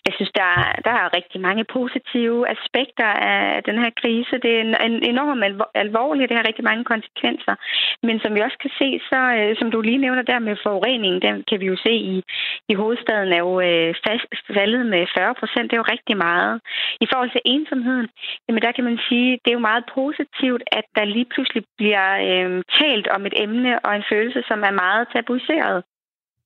[0.05, 4.33] Jeg synes, der er, der er rigtig mange positive aspekter af den her krise.
[4.43, 5.43] Det er en enormt
[5.85, 7.55] alvorligt, det har rigtig mange konsekvenser.
[8.07, 11.21] Men som vi også kan se, så øh, som du lige nævner der med forureningen,
[11.21, 12.23] den kan vi jo se i,
[12.71, 14.25] i hovedstaden er jo øh, fast,
[14.57, 15.65] faldet med 40 procent.
[15.67, 16.61] Det er jo rigtig meget.
[17.03, 18.07] I forhold til ensomheden,
[18.47, 22.07] jamen der kan man sige, det er jo meget positivt, at der lige pludselig bliver
[22.27, 25.83] øh, talt om et emne og en følelse, som er meget tabuiseret.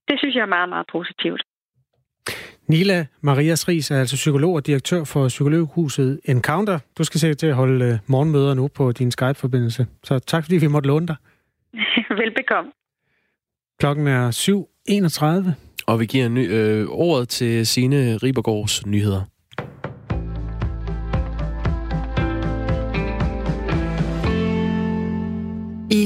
[0.07, 1.41] Det synes jeg er meget, meget positivt.
[2.69, 6.79] Nila Maria Ries er altså psykolog og direktør for Psykologhuset Encounter.
[6.97, 9.87] Du skal se til at holde øh, morgenmøder nu på din Skype-forbindelse.
[10.03, 11.15] Så tak fordi vi måtte låne dig.
[12.19, 12.71] Velbekomme.
[13.79, 14.31] Klokken er
[15.47, 15.51] 7.31.
[15.87, 19.21] Og vi giver ny, øh, ordet til Signe Ribergaards nyheder.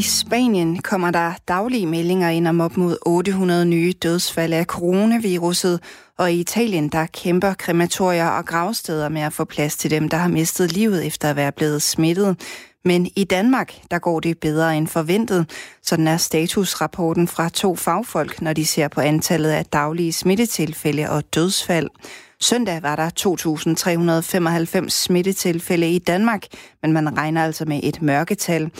[0.04, 5.80] Spanien kommer der daglige meldinger ind om op mod 800 nye dødsfald af coronaviruset,
[6.17, 10.17] og i Italien der kæmper krematorier og gravsteder med at få plads til dem, der
[10.17, 12.38] har mistet livet efter at være blevet smittet.
[12.86, 15.49] Men i Danmark, der går det bedre end forventet.
[15.82, 21.23] Sådan er statusrapporten fra to fagfolk, når de ser på antallet af daglige smittetilfælde og
[21.36, 21.89] dødsfald.
[22.39, 23.10] Søndag var der
[24.84, 26.43] 2.395 smittetilfælde i Danmark,
[26.82, 28.71] men man regner altså med et mørketal.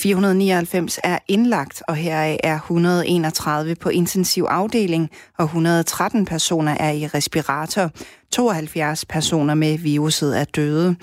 [0.00, 7.06] 499 er indlagt, og heraf er 131 på intensiv afdeling, og 113 personer er i
[7.06, 7.86] respirator.
[8.32, 10.96] 72 personer med viruset er døde.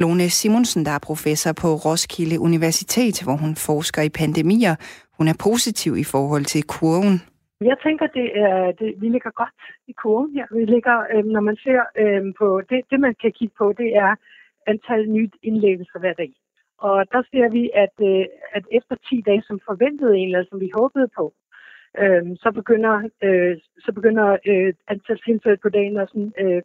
[0.00, 4.74] Lone Simonsen, der er professor på Roskilde Universitet, hvor hun forsker i pandemier,
[5.18, 7.14] hun er positiv i forhold til kurven.
[7.60, 10.46] Jeg tænker, det er, det, vi ligger godt i kurven her.
[10.58, 13.96] Vi ligger, øh, når man ser øh, på det, det, man kan kigge på, det
[13.96, 14.12] er
[14.66, 16.32] antal nyt indlæggelser hver dag.
[16.78, 20.70] Og der ser vi, at, øh, at efter 10 dage, som forventede eller som vi
[20.74, 21.34] håbede på,
[22.02, 26.62] øh, så begynder, øh, så begynder øh, antal tilfælde på dagen at sådan, øh,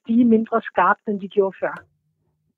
[0.00, 1.74] stige mindre skarpt, end de gjorde før.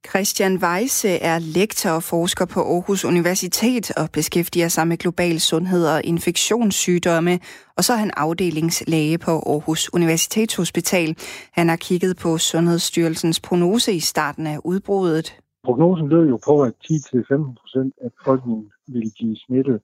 [0.07, 5.87] Christian Weisse er lektor og forsker på Aarhus Universitet og beskæftiger sig med global sundhed
[5.87, 7.41] og infektionssygdomme,
[7.77, 11.17] og så er han afdelingslæge på Aarhus Universitetshospital.
[11.53, 15.39] Han har kigget på Sundhedsstyrelsens prognose i starten af udbruddet.
[15.65, 19.81] Prognosen lød jo på, at 10-15 procent af befolkningen ville blive smittet.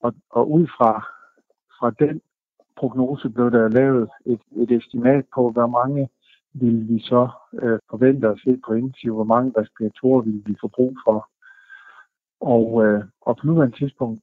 [0.00, 0.92] Og, og ud fra,
[1.78, 2.20] fra den
[2.76, 6.08] prognose blev der lavet et, et estimat på, hvor mange
[6.52, 10.68] ville vi så øh, forvente at se på intensiv, hvor mange respiratorer ville vi få
[10.68, 11.28] brug for.
[12.40, 14.20] Og, øh, og på nuværende tidspunkt,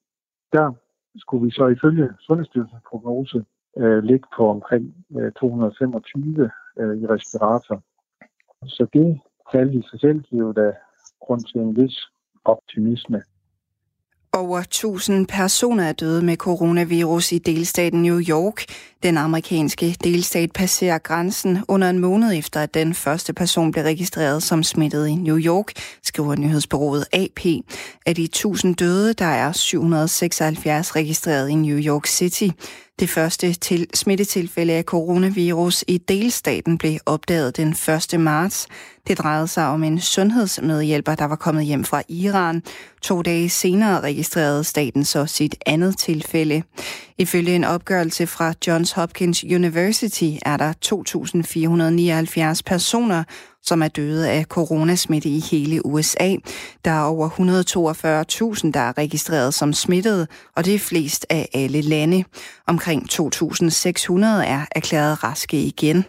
[0.53, 0.73] der
[1.17, 3.45] skulle vi så ifølge Sundhedsstyrelsens prognose
[3.77, 7.81] øh, ligge på omkring øh, 225 øh, i respirator.
[8.65, 9.19] Så det
[9.51, 10.73] tal i sig selv giver jo da
[11.25, 11.97] grund til en vis
[12.45, 13.21] optimisme.
[14.35, 18.65] Over 1000 personer er døde med coronavirus i delstaten New York.
[19.03, 24.43] Den amerikanske delstat passerer grænsen under en måned efter, at den første person blev registreret
[24.43, 25.71] som smittet i New York,
[26.03, 27.39] skriver nyhedsbyrået AP.
[28.05, 32.47] Af de 1000 døde, der er 776 registreret i New York City.
[32.99, 37.75] Det første til smittetilfælde af coronavirus i delstaten blev opdaget den
[38.13, 38.19] 1.
[38.19, 38.67] marts.
[39.07, 42.63] Det drejede sig om en sundhedsmedhjælper, der var kommet hjem fra Iran.
[43.01, 46.63] To dage senere registrerede staten så sit andet tilfælde.
[47.17, 50.73] Ifølge en opgørelse fra Johns Hopkins University er der
[52.55, 53.23] 2.479 personer,
[53.61, 56.35] som er døde af coronasmitte i hele USA.
[56.85, 61.81] Der er over 142.000, der er registreret som smittede, og det er flest af alle
[61.81, 62.23] lande.
[62.67, 66.05] Omkring 2.600 er erklæret raske igen.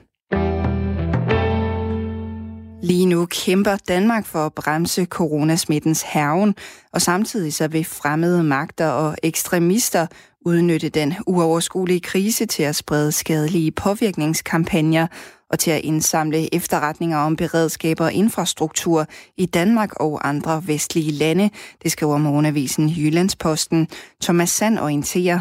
[2.82, 6.54] Lige nu kæmper Danmark for at bremse coronasmittens herven,
[6.92, 10.06] og samtidig så vil fremmede magter og ekstremister
[10.44, 15.06] udnytte den uoverskuelige krise til at sprede skadelige påvirkningskampagner
[15.50, 21.50] og til at indsamle efterretninger om beredskaber og infrastruktur i Danmark og andre vestlige lande,
[21.82, 23.88] det skriver morgenavisen Jyllandsposten.
[24.22, 25.40] Thomas Sand orienterer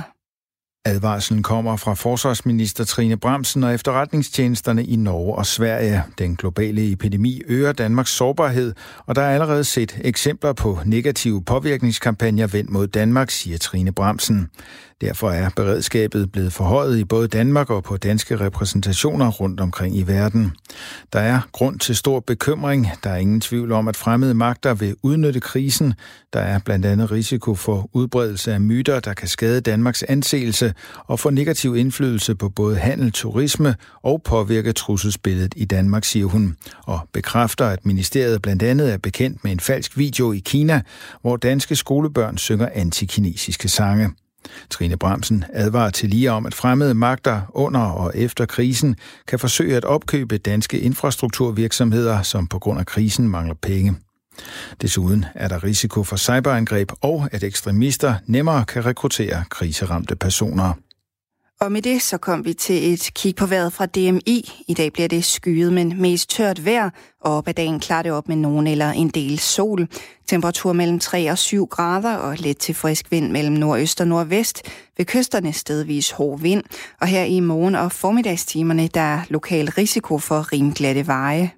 [0.85, 6.03] Advarslen kommer fra forsvarsminister Trine Bramsen og efterretningstjenesterne i Norge og Sverige.
[6.17, 8.73] Den globale epidemi øger Danmarks sårbarhed,
[9.05, 14.49] og der er allerede set eksempler på negative påvirkningskampagner vendt mod Danmark, siger Trine Bramsen.
[15.01, 20.07] Derfor er beredskabet blevet forhøjet i både Danmark og på danske repræsentationer rundt omkring i
[20.07, 20.51] verden.
[21.13, 22.87] Der er grund til stor bekymring.
[23.03, 25.93] Der er ingen tvivl om, at fremmede magter vil udnytte krisen.
[26.33, 30.72] Der er blandt andet risiko for udbredelse af myter, der kan skade Danmarks anseelse
[31.07, 36.55] og få negativ indflydelse på både handel, turisme og påvirke trusselsbilledet i Danmark, siger hun.
[36.85, 40.81] Og bekræfter, at ministeriet blandt andet er bekendt med en falsk video i Kina,
[41.21, 44.09] hvor danske skolebørn synger antikinesiske sange.
[44.69, 48.95] Trine Bramsen advarer til lige om, at fremmede magter under og efter krisen
[49.27, 53.95] kan forsøge at opkøbe danske infrastrukturvirksomheder, som på grund af krisen mangler penge.
[54.81, 60.73] Desuden er der risiko for cyberangreb og at ekstremister nemmere kan rekruttere kriseramte personer.
[61.63, 64.63] Og med det så kom vi til et kig på vejret fra DMI.
[64.67, 66.89] I dag bliver det skyet, men mest tørt vejr,
[67.21, 69.87] og op ad dagen klarer det op med nogen eller en del sol.
[70.27, 74.61] Temperatur mellem 3 og 7 grader, og let til frisk vind mellem nordøst og nordvest.
[74.97, 76.63] Ved kysterne stedvis hård vind,
[77.01, 81.51] og her i morgen- og formiddagstimerne, der er lokal risiko for rimglatte veje.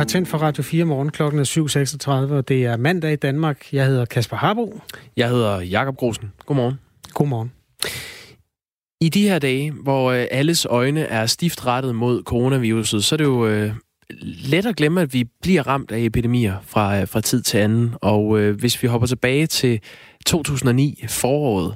[0.00, 1.44] Har tændt for Radio 4 morgen klokken er
[2.28, 3.72] 7.36, og det er mandag i Danmark.
[3.72, 4.80] Jeg hedder Kasper Harbo.
[5.16, 6.32] Jeg hedder Jakob Grosen.
[6.46, 6.74] Godmorgen.
[7.14, 7.52] Godmorgen.
[9.00, 13.16] I de her dage, hvor øh, alles øjne er stift rettet mod coronaviruset, så er
[13.16, 13.72] det jo øh,
[14.20, 17.94] let at glemme, at vi bliver ramt af epidemier fra, øh, fra tid til anden.
[18.00, 19.80] Og øh, hvis vi hopper tilbage til
[20.26, 21.74] 2009, foråret,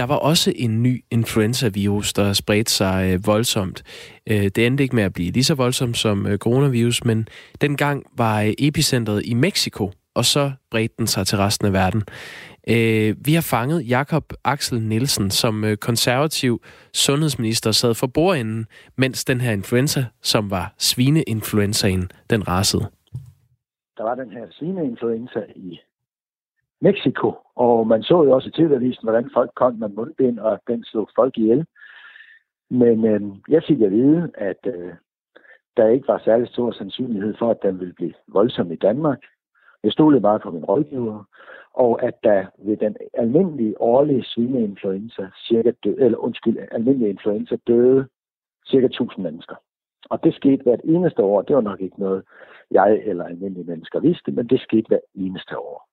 [0.00, 3.82] der var også en ny influenza-virus, der spredte sig øh, voldsomt.
[4.30, 7.28] Øh, det endte ikke med at blive lige så voldsomt som øh, coronavirus, men
[7.60, 12.02] dengang var øh, epicentret i Mexico, og så bredte den sig til resten af verden.
[12.68, 16.62] Øh, vi har fanget Jakob Axel Nielsen, som øh, konservativ
[16.94, 22.84] sundhedsminister sad for bordenden, mens den her influenza, som var svineinfluenzaen, den rasede.
[23.96, 25.80] Der var den her svineinfluenza i
[26.80, 30.84] Mexico, og man så jo også i tv hvordan folk kom med mundbind, og den
[30.84, 31.66] slog folk ihjel.
[32.70, 34.92] Men øh, jeg fik at vide, at øh,
[35.76, 39.18] der ikke var særlig stor sandsynlighed for, at den ville blive voldsom i Danmark.
[39.84, 41.24] Jeg stolede bare på min rådgiver,
[41.74, 48.06] og at der ved den almindelige årlige svineinfluenza, cirka dø, eller undskyld, almindelige influenza døde
[48.66, 49.54] cirka 1000 mennesker.
[50.10, 51.42] Og det skete hvert eneste år.
[51.42, 52.24] Det var nok ikke noget,
[52.70, 55.89] jeg eller almindelige mennesker vidste, men det skete hvert eneste år.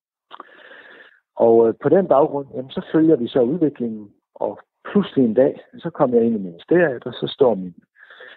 [1.46, 4.60] Og øh, på den baggrund, jamen, så følger vi så udviklingen, og
[4.92, 7.74] pludselig en dag, så kom jeg ind i ministeriet, og så står min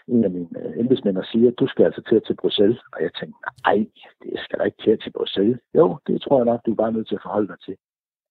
[0.08, 2.80] en af mine øh, embedsmænd og siger, at du skal altså til til Bruxelles.
[2.92, 3.86] Og jeg tænkte, nej,
[4.22, 5.58] det skal da ikke til til Bruxelles.
[5.74, 7.76] Jo, det tror jeg nok, du er bare nødt til at forholde dig til.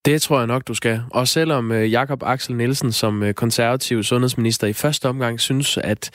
[0.06, 1.00] Det tror jeg nok, du skal.
[1.14, 6.12] Og selvom øh, Jakob Axel Nielsen som øh, konservativ sundhedsminister i første omgang synes, at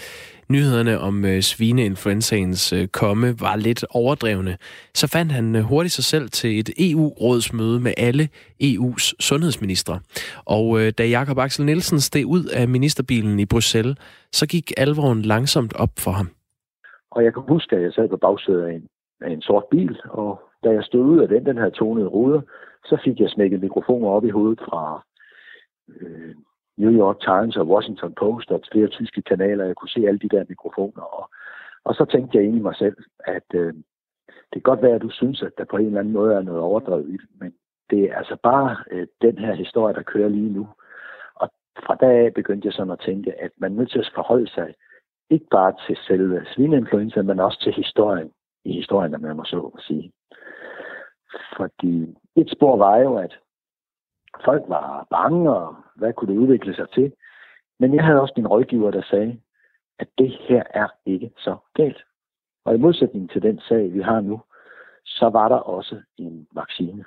[0.50, 4.56] nyhederne om øh, svineinfluenzaens komme var lidt overdrevne,
[4.94, 8.28] så fandt han hurtigt sig selv til et EU-rådsmøde med alle
[8.62, 10.00] EU's sundhedsministre.
[10.44, 13.96] Og da Jakob Axel Nielsen steg ud af ministerbilen i Bruxelles,
[14.32, 16.28] så gik alvoren langsomt op for ham.
[17.10, 18.86] Og jeg kan huske, at jeg sad på bagsædet af en,
[19.20, 22.40] af en sort bil, og da jeg stod ud af den, den her tonede ruder,
[22.84, 25.04] så fik jeg smækket mikrofoner op i hovedet fra
[25.88, 26.34] øh,
[26.76, 29.64] New York Times og Washington Post og flere tyske kanaler.
[29.64, 31.02] Jeg kunne se alle de der mikrofoner.
[31.02, 31.30] Og,
[31.84, 33.74] og så tænkte jeg ind i mig selv, at øh,
[34.28, 36.42] det kan godt være, at du synes, at der på en eller anden måde er
[36.42, 37.54] noget overdrevet i det, men
[37.90, 40.68] det er altså bare øh, den her historie, der kører lige nu.
[41.34, 41.48] Og
[41.86, 44.50] fra dag af begyndte jeg sådan at tænke, at man er nødt til at forholde
[44.50, 44.74] sig
[45.30, 48.30] ikke bare til selve svineinfluenza, men også til historien
[48.64, 50.12] i historien, om man må så sige.
[51.56, 53.38] Fordi et spor var jo, at
[54.44, 57.12] folk var bange, og hvad kunne det udvikle sig til?
[57.78, 59.40] Men jeg havde også min rådgiver, der sagde,
[59.98, 62.04] at det her er ikke så galt.
[62.64, 64.40] Og i modsætning til den sag, vi har nu,
[65.04, 67.04] så var der også en vaccine.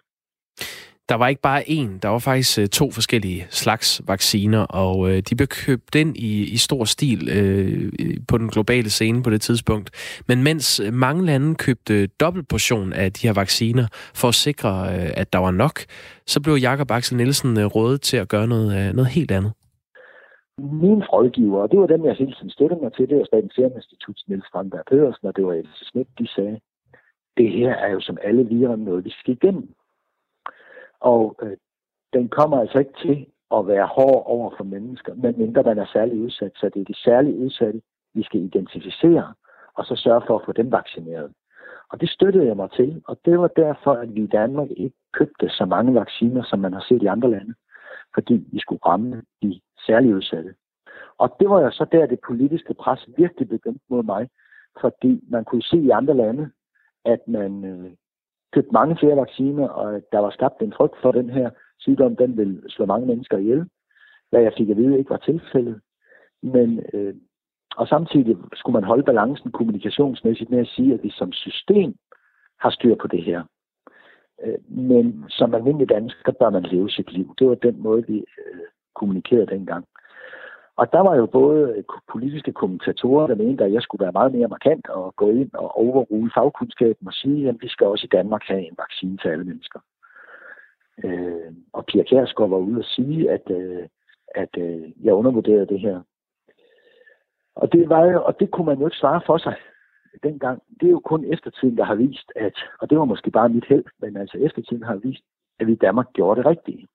[1.09, 5.17] Der var ikke bare én, der var faktisk øh, to forskellige slags vacciner, og øh,
[5.29, 7.91] de blev købt ind i, i stor stil øh,
[8.27, 9.89] på den globale scene på det tidspunkt.
[10.27, 14.69] Men mens øh, mange lande købte dobbelt portion af de her vacciner for at sikre,
[14.95, 15.79] øh, at der var nok,
[16.25, 19.53] så blev Jakob Axel Nielsen øh, rådet til at gøre noget, øh, noget helt andet.
[20.57, 23.53] Min rådgiver, og det var dem, jeg hele tiden støttede mig til, det var Statens
[23.55, 26.59] Serum Institut, Niels Strandberg Pedersen, og det var Else Schmidt, de sagde,
[27.37, 29.69] det her er jo som alle virer noget, vi skal igennem.
[30.99, 31.57] Og øh,
[32.13, 36.21] den kommer altså ikke til at være hård over for mennesker, medmindre man er særlig
[36.21, 36.51] udsat.
[36.55, 37.81] Så det er de særligt udsatte,
[38.13, 39.33] vi skal identificere,
[39.73, 41.33] og så sørge for at få dem vaccineret.
[41.89, 44.95] Og det støttede jeg mig til, og det var derfor, at vi i Danmark ikke
[45.13, 47.53] købte så mange vacciner, som man har set i andre lande,
[48.13, 50.55] fordi vi skulle ramme de særligt udsatte.
[51.17, 54.29] Og det var jo så der, det politiske pres virkelig begyndte mod mig,
[54.81, 56.51] fordi man kunne se i andre lande,
[57.05, 57.91] at man øh,
[58.53, 62.15] købt mange flere vacciner, og der var skabt en frygt for, at den her sygdom,
[62.15, 63.69] den vil slå mange mennesker ihjel.
[64.29, 65.81] Hvad jeg fik at vide ikke var tilfældet.
[66.43, 67.15] Men, øh,
[67.77, 71.95] og samtidig skulle man holde balancen kommunikationsmæssigt med at sige, at vi som system
[72.59, 73.43] har styr på det her.
[74.43, 77.35] Øh, men som almindelig dansker bør man leve sit liv.
[77.39, 78.59] Det var den måde, vi øh,
[78.95, 79.85] kommunikerede dengang.
[80.77, 84.47] Og der var jo både politiske kommentatorer, der mente, at jeg skulle være meget mere
[84.47, 88.43] markant og gå ind og overrule fagkundskaben og sige, at vi skal også i Danmark
[88.43, 89.79] have en vaccine til alle mennesker.
[91.03, 93.87] Øh, og Pia Kjærsgaard var ude og sige, at, øh,
[94.35, 96.01] at øh, jeg undervurderede det her.
[97.55, 99.55] Og det, var jo, og det kunne man jo ikke svare for sig
[100.23, 100.61] dengang.
[100.79, 103.65] Det er jo kun eftertiden, der har vist, at, og det var måske bare mit
[103.65, 105.23] held, men altså eftertiden har vist,
[105.59, 106.87] at vi i Danmark gjorde det rigtige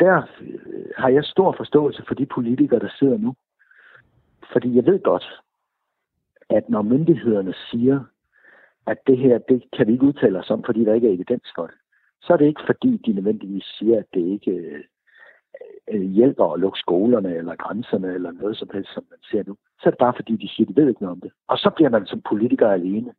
[0.00, 3.34] der øh, har jeg stor forståelse for de politikere, der sidder nu.
[4.52, 5.40] Fordi jeg ved godt,
[6.50, 8.00] at når myndighederne siger,
[8.86, 11.52] at det her, det kan vi ikke udtale os om, fordi der ikke er evidens
[11.54, 11.76] for det,
[12.22, 14.84] så er det ikke fordi, de nødvendigvis siger, at det ikke øh,
[15.92, 19.56] øh, hjælper at lukke skolerne eller grænserne eller noget som helst, som man ser nu.
[19.80, 21.32] Så er det bare fordi, de siger, at de ved ikke noget om det.
[21.48, 23.14] Og så bliver man som politiker alene.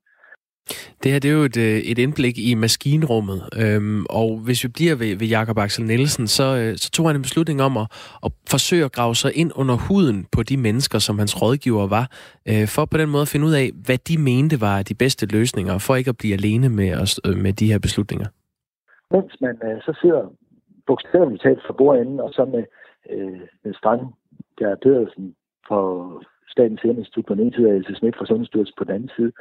[1.03, 4.70] Det her det er jo et, øh, et indblik i maskinrummet, øhm, og hvis vi
[4.78, 7.88] bliver ved, ved Jakob Axel Nielsen, så, øh, så tog han en beslutning om at,
[8.26, 12.05] at forsøge at grave sig ind under huden på de mennesker, som hans rådgiver var,
[12.49, 15.26] øh, for på den måde at finde ud af, hvad de mente var de bedste
[15.26, 18.28] løsninger, for ikke at blive alene med, os, øh, med de her beslutninger.
[19.11, 20.24] Mens man øh, så sidder
[20.88, 22.63] bogstaveligt talt for bordenden, og så med,
[23.13, 24.01] øh, med Strand,
[24.59, 25.36] der er Pedersen
[25.68, 25.84] for
[26.53, 29.11] Statens Serum Institut på den ene side, og Else Schmidt fra Sundhedsstyrelsen på den anden
[29.18, 29.32] side.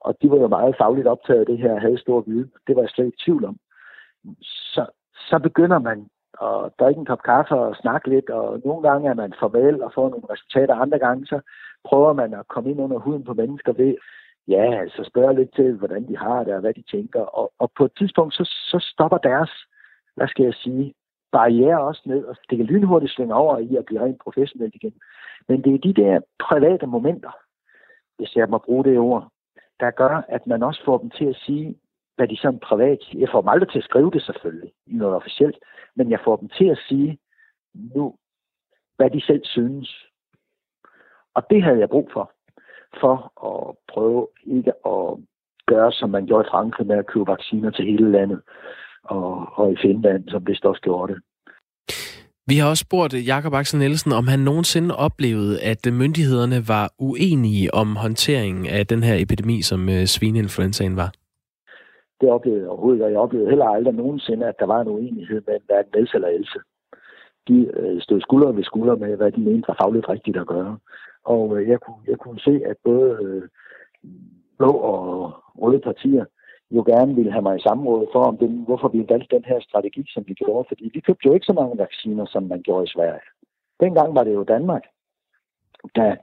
[0.00, 2.52] Og de var jo meget fagligt optaget af det her, havde stor viden.
[2.66, 3.56] Det var jeg slet ikke i tvivl om.
[4.42, 6.08] Så, så begynder man
[6.42, 9.92] at drikke en kop kaffe og snakke lidt, og nogle gange er man formel og
[9.94, 11.40] får nogle resultater, andre gange så
[11.84, 13.94] prøver man at komme ind under huden på mennesker ved,
[14.48, 17.20] ja, så spørge lidt til, hvordan de har det og hvad de tænker.
[17.20, 19.50] Og, og på et tidspunkt, så, så stopper deres,
[20.16, 20.94] hvad skal jeg sige,
[21.32, 24.94] barriere også ned, og det kan lynhurtigt svinge over i at blive rent professionelt igen.
[25.48, 27.30] Men det er de der private momenter,
[28.18, 29.28] hvis jeg må bruge det ord,
[29.80, 31.76] der gør, at man også får dem til at sige,
[32.16, 33.20] hvad de sådan privat siger.
[33.20, 35.58] Jeg får dem aldrig til at skrive det selvfølgelig, i noget officielt,
[35.96, 37.18] men jeg får dem til at sige
[37.74, 38.14] nu,
[38.96, 40.06] hvad de selv synes.
[41.34, 42.32] Og det havde jeg brug for,
[43.00, 43.16] for
[43.48, 45.18] at prøve ikke at
[45.66, 48.40] gøre, som man gjorde i Frankrig med at købe vacciner til hele landet,
[49.02, 51.22] og, og i Finland, som det også gjorde det.
[52.50, 56.58] Vi har også spurgt eh, Jakob Axel Nielsen, om han nogensinde oplevede, at eh, myndighederne
[56.74, 61.10] var uenige om håndteringen af den her epidemi, som eh, svineinfluenzaen var.
[62.20, 65.40] Det oplevede jeg overhovedet, og jeg oplevede heller aldrig nogensinde, at der var en uenighed
[65.46, 66.58] mellem hverken Niels eller Else.
[67.48, 67.56] De
[68.00, 70.78] stod skulder ved skulder med, hvad de mente var fagligt rigtigt at gøre.
[71.24, 73.42] Og jeg, kunne, jeg kunne se, at både
[74.58, 75.32] blå og
[75.62, 76.24] røde partier
[76.70, 79.60] jo gerne ville have mig i samråd for, om den, hvorfor vi valgte den her
[79.60, 80.68] strategi, som vi gjorde.
[80.68, 83.20] Fordi vi købte jo ikke så mange vacciner, som man gjorde i Sverige.
[83.80, 84.84] Dengang var det jo Danmark,
[85.94, 86.16] der,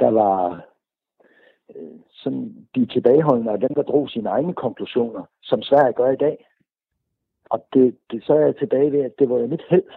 [0.00, 0.66] der var
[1.76, 6.16] øh, sådan de tilbageholdende og dem, der drog sine egne konklusioner, som Sverige gør i
[6.16, 6.46] dag.
[7.50, 9.90] Og det, det, så er jeg tilbage ved, at det var jo mit held,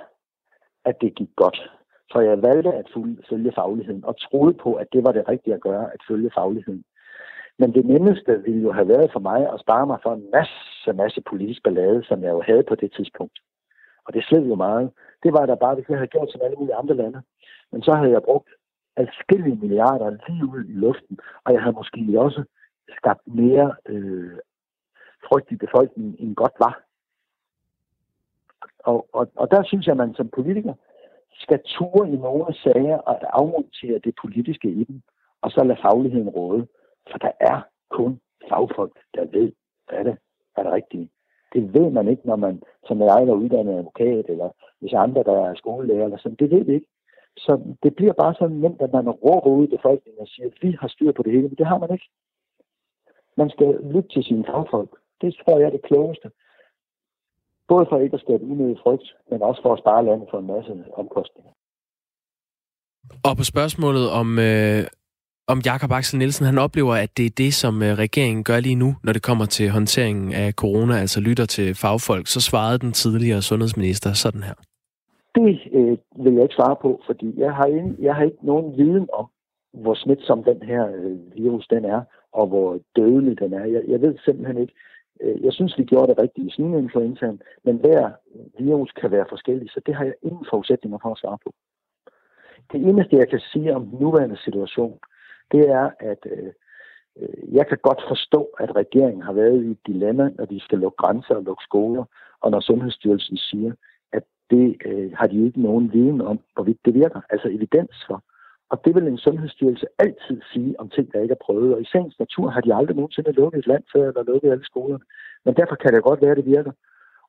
[0.85, 1.71] at det gik godt.
[2.11, 2.89] For jeg valgte at
[3.29, 6.83] følge fagligheden og troede på, at det var det rigtige at gøre, at følge fagligheden.
[7.59, 10.93] Men det nemmeste ville jo have været for mig at spare mig for en masse,
[10.93, 13.39] masse politisk ballade, som jeg jo havde på det tidspunkt.
[14.05, 14.91] Og det sled jo meget.
[15.23, 17.21] Det var der bare, hvis jeg havde gjort som alle mulige andre lande.
[17.71, 18.49] Men så havde jeg brugt
[18.95, 22.43] adskillige milliarder lige ud i luften, og jeg havde måske også
[22.97, 24.37] skabt mere øh,
[25.27, 26.83] frygt i befolkningen, end godt var.
[28.79, 30.73] Og, og, og der synes jeg, at man som politiker
[31.39, 35.01] skal ture i nogle sager og afmontere det politiske i dem,
[35.41, 36.67] og så lade fagligheden råde.
[37.11, 39.51] For der er kun fagfolk, der ved,
[39.89, 40.17] hvad det
[40.55, 41.09] er det rigtige.
[41.53, 44.49] Det ved man ikke, når man, som jeg er uddannet advokat, eller
[44.79, 46.35] hvis andre, der er skolelærer, eller sådan.
[46.39, 46.87] Det ved vi ikke.
[47.37, 50.57] Så det bliver bare sådan nemt, at man råber ud i befolkningen og siger, at
[50.61, 52.09] vi har styr på det hele, men det har man ikke.
[53.37, 54.91] Man skal lytte til sine fagfolk.
[55.21, 56.31] Det tror jeg er det klogeste.
[57.67, 60.47] Både for ikke at skabe unødig frygt, men også for at spare landet for en
[60.47, 61.51] masse omkostninger.
[63.27, 64.83] Og på spørgsmålet om, øh,
[65.47, 68.75] om Jakob Axel Nielsen, han oplever, at det er det, som øh, regeringen gør lige
[68.75, 72.91] nu, når det kommer til håndteringen af corona, altså lytter til fagfolk, så svarede den
[72.91, 74.57] tidligere sundhedsminister sådan her.
[75.35, 78.77] Det øh, vil jeg ikke svare på, fordi jeg har, ikke, jeg har ikke nogen
[78.77, 79.25] viden om,
[79.73, 83.65] hvor smitsom den her øh, virus den er, og hvor dødelig den er.
[83.65, 84.73] Jeg, jeg ved simpelthen ikke.
[85.21, 88.11] Øh, jeg synes, vi gjorde det rigtigt i svineinfluenzaen, men hver
[88.59, 91.51] virus kan være forskellig, så det har jeg ingen forudsætninger for at svare på.
[92.71, 94.99] Det eneste, jeg kan sige om den nuværende situation,
[95.51, 96.53] det er, at øh,
[97.53, 100.95] jeg kan godt forstå, at regeringen har været i et dilemma, når de skal lukke
[100.95, 102.03] grænser og lukke skoler,
[102.41, 103.73] og når Sundhedsstyrelsen siger,
[104.13, 108.23] at det øh, har de ikke nogen viden om, hvorvidt det virker, altså evidens for.
[108.69, 111.73] Og det vil en sundhedsstyrelse altid sige om ting, der ikke er prøvet.
[111.73, 114.65] Og i sagens natur har de aldrig nogensinde lukket et land før, eller lukket alle
[114.65, 115.03] skolerne.
[115.45, 116.71] Men derfor kan det godt være, at det virker.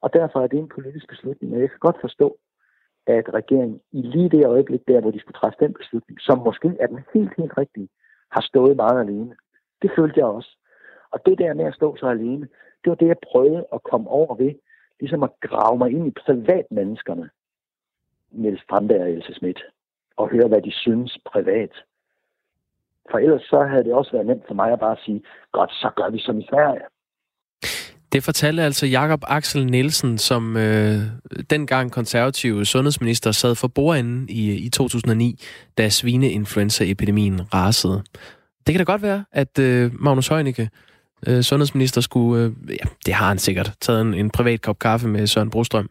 [0.00, 1.54] Og derfor er det en politisk beslutning.
[1.54, 2.38] Og jeg kan godt forstå,
[3.06, 6.68] at regeringen i lige det øjeblik der, hvor de skulle træffe den beslutning, som måske
[6.80, 7.88] er den helt, helt rigtige,
[8.30, 9.36] har stået meget alene.
[9.82, 10.56] Det følte jeg også.
[11.10, 12.48] Og det der med at stå så alene,
[12.84, 14.54] det var det, jeg prøvede at komme over ved.
[15.00, 17.30] Ligesom at grave mig ind i privatmenneskerne.
[18.30, 19.62] Niels Strandberg og Else Schmidt.
[20.16, 21.84] Og høre, hvad de synes privat.
[23.10, 25.22] For ellers så havde det også været nemt for mig at bare sige,
[25.52, 26.82] godt, så gør vi som i Sverige.
[28.12, 31.02] Det fortalte altså Jakob Axel Nielsen, som øh,
[31.50, 35.44] dengang konservative sundhedsminister sad for bordenden i, øh, i 2009,
[35.78, 38.02] da svineinfluenzaepidemien rasede.
[38.66, 40.70] Det kan da godt være, at øh, Magnus Heunicke,
[41.26, 42.44] øh, sundhedsminister, skulle...
[42.44, 43.72] Øh, ja, det har han sikkert.
[43.80, 45.90] Taget en, en privat kop kaffe med Søren Brostrøm.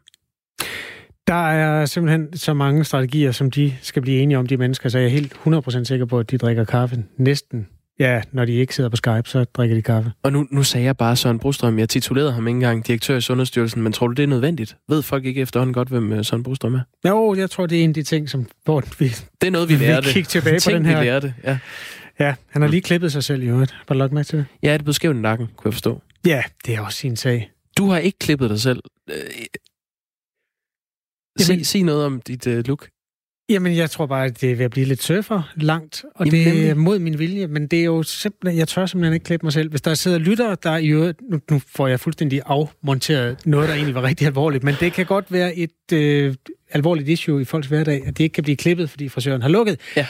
[1.28, 4.98] Der er simpelthen så mange strategier, som de skal blive enige om, de mennesker, så
[4.98, 7.68] jeg er helt 100% sikker på, at de drikker kaffe næsten
[8.00, 10.12] Ja, når de ikke sidder på Skype, så drikker de kaffe.
[10.24, 13.22] Og nu, nu sagde jeg bare Søren Brostrøm, jeg titulerede ham ikke engang direktør i
[13.22, 14.78] Sundhedsstyrelsen, men tror du, det er nødvendigt?
[14.90, 16.82] Ved folk ikke efterhånden godt, hvem øh, Søren Brostrøm er?
[17.08, 19.08] Jo, jeg tror, det er en af de ting, som hvor vi,
[19.42, 20.08] det er noget, vi lærte.
[20.08, 21.00] Vi kigge tilbage på den her.
[21.00, 21.60] vi lærte, ja.
[22.20, 23.76] Ja, han har lige klippet sig selv i øvrigt.
[23.88, 24.46] Var du lagt med til det?
[24.64, 26.02] Ja, det blev skævt i nakken, kunne jeg forstå.
[26.26, 27.52] Ja, det er også sin sag.
[27.78, 28.84] Du har ikke klippet dig selv.
[29.10, 29.16] Øh,
[31.40, 32.90] sig, sig noget om dit uh, look.
[33.50, 36.46] Jamen, jeg tror bare, at det er ved at blive lidt surfer langt, og Jamen,
[36.46, 39.46] det er mod min vilje, men det er jo simpelthen, jeg tør simpelthen ikke klippe
[39.46, 39.70] mig selv.
[39.70, 43.76] Hvis der sidder lyttere, der i øvrigt, nu, nu får jeg fuldstændig afmonteret noget, der
[43.76, 46.36] egentlig var rigtig alvorligt, men det kan godt være et øh,
[46.72, 49.80] alvorligt issue i folks hverdag, at det ikke kan blive klippet, fordi frisøren har lukket.
[49.96, 50.08] Ja.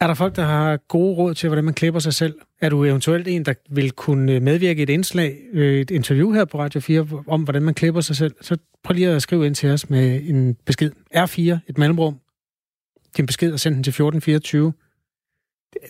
[0.00, 2.34] Er der folk, der har gode råd til, hvordan man klipper sig selv?
[2.60, 6.44] Er du eventuelt en, der vil kunne medvirke i et indslag, øh, et interview her
[6.44, 8.34] på Radio 4, om hvordan man klipper sig selv?
[8.40, 10.90] Så prøv lige at skrive ind til os med en besked.
[11.14, 12.16] R4, et mellemrum,
[13.16, 14.72] din besked og send den til 1424.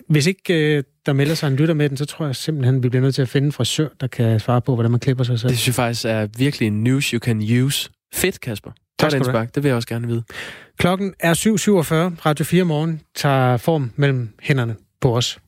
[0.09, 2.89] Hvis ikke øh, der melder sig en lytter med den, så tror jeg simpelthen, vi
[2.89, 5.39] bliver nødt til at finde en frisør, der kan svare på, hvordan man klipper sig
[5.39, 5.49] selv.
[5.49, 7.89] Det synes jeg faktisk er virkelig en news you can use.
[8.13, 8.71] Fedt, Kasper.
[8.99, 9.47] Tak skal du have.
[9.55, 10.23] Det vil jeg også gerne vide.
[10.77, 12.25] Klokken er 7.47.
[12.25, 15.39] Radio 4 morgen tager form mellem hænderne på os.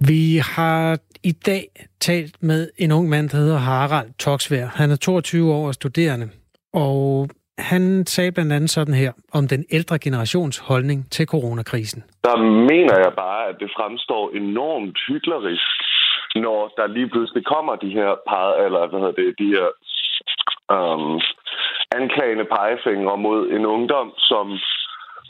[0.00, 4.66] Vi har i dag talt med en ung mand, der hedder Harald Toksvær.
[4.66, 6.28] Han er 22 år og studerende,
[6.72, 12.04] og han sagde blandt andet sådan her om den ældre generations holdning til coronakrisen.
[12.24, 12.36] Der
[12.70, 15.74] mener jeg bare, at det fremstår enormt hyklerisk,
[16.34, 19.68] når der lige pludselig kommer de her par, eller hvad hedder det, de her
[20.76, 21.20] um,
[22.00, 24.46] anklagende pegefingre mod en ungdom, som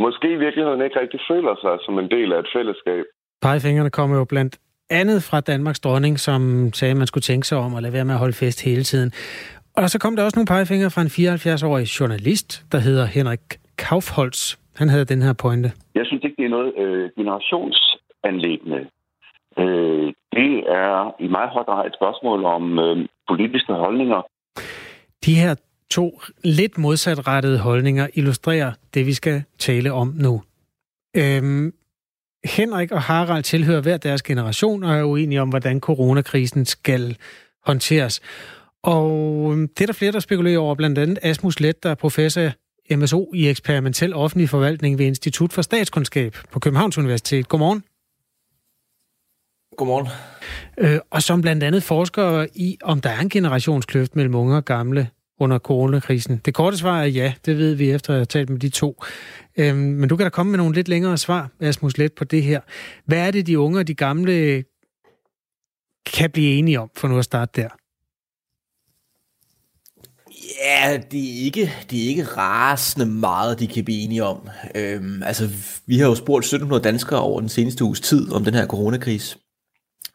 [0.05, 3.05] måske i virkeligheden ikke rigtig føler sig som en del af et fællesskab.
[3.43, 4.59] Pegefingrene kommer jo blandt
[4.91, 8.05] andet fra Danmarks dronning, som sagde, at man skulle tænke sig om at lade være
[8.05, 9.13] med at holde fest hele tiden.
[9.77, 13.41] Og så kom der også nogle pegefingre fra en 74-årig journalist, der hedder Henrik
[13.79, 14.57] Kaufholz.
[14.77, 15.73] Han havde den her pointe.
[15.95, 18.81] Jeg synes ikke, det er noget øh, generationsanlæggende.
[19.59, 20.53] Øh, det
[20.83, 24.21] er i meget høj grad et spørgsmål om øh, politiske holdninger.
[25.25, 25.55] De her
[25.91, 30.43] to lidt modsatrettede holdninger illustrerer det, vi skal tale om nu.
[31.17, 31.73] Øhm,
[32.45, 37.17] Henrik og Harald tilhører hver deres generation og er uenige om, hvordan coronakrisen skal
[37.67, 38.21] håndteres.
[38.85, 39.11] Og
[39.53, 42.51] øhm, det er der flere, der spekulerer over, blandt andet Asmus Let, der er professor
[42.97, 47.49] MSO i eksperimentel offentlig forvaltning ved Institut for Statskundskab på Københavns Universitet.
[47.49, 47.85] Godmorgen.
[49.77, 50.09] Godmorgen.
[50.79, 54.65] Øh, og som blandt andet forsker i, om der er en generationskløft mellem unge og
[54.65, 55.09] gamle
[55.41, 56.41] under coronakrisen.
[56.45, 59.03] Det korte svar er ja, det ved vi efter at have talt med de to.
[59.57, 62.43] Øhm, men du kan da komme med nogle lidt længere svar, Asmus Let, på det
[62.43, 62.61] her.
[63.07, 64.65] Hvad er det, de unge og de gamle
[66.07, 67.69] kan blive enige om, for nu at starte der?
[70.65, 74.49] Ja, det er ikke, det er ikke rasende meget, de kan blive enige om.
[74.75, 75.49] Øhm, altså,
[75.87, 79.39] vi har jo spurgt 1700 danskere over den seneste uges tid om den her coronakris,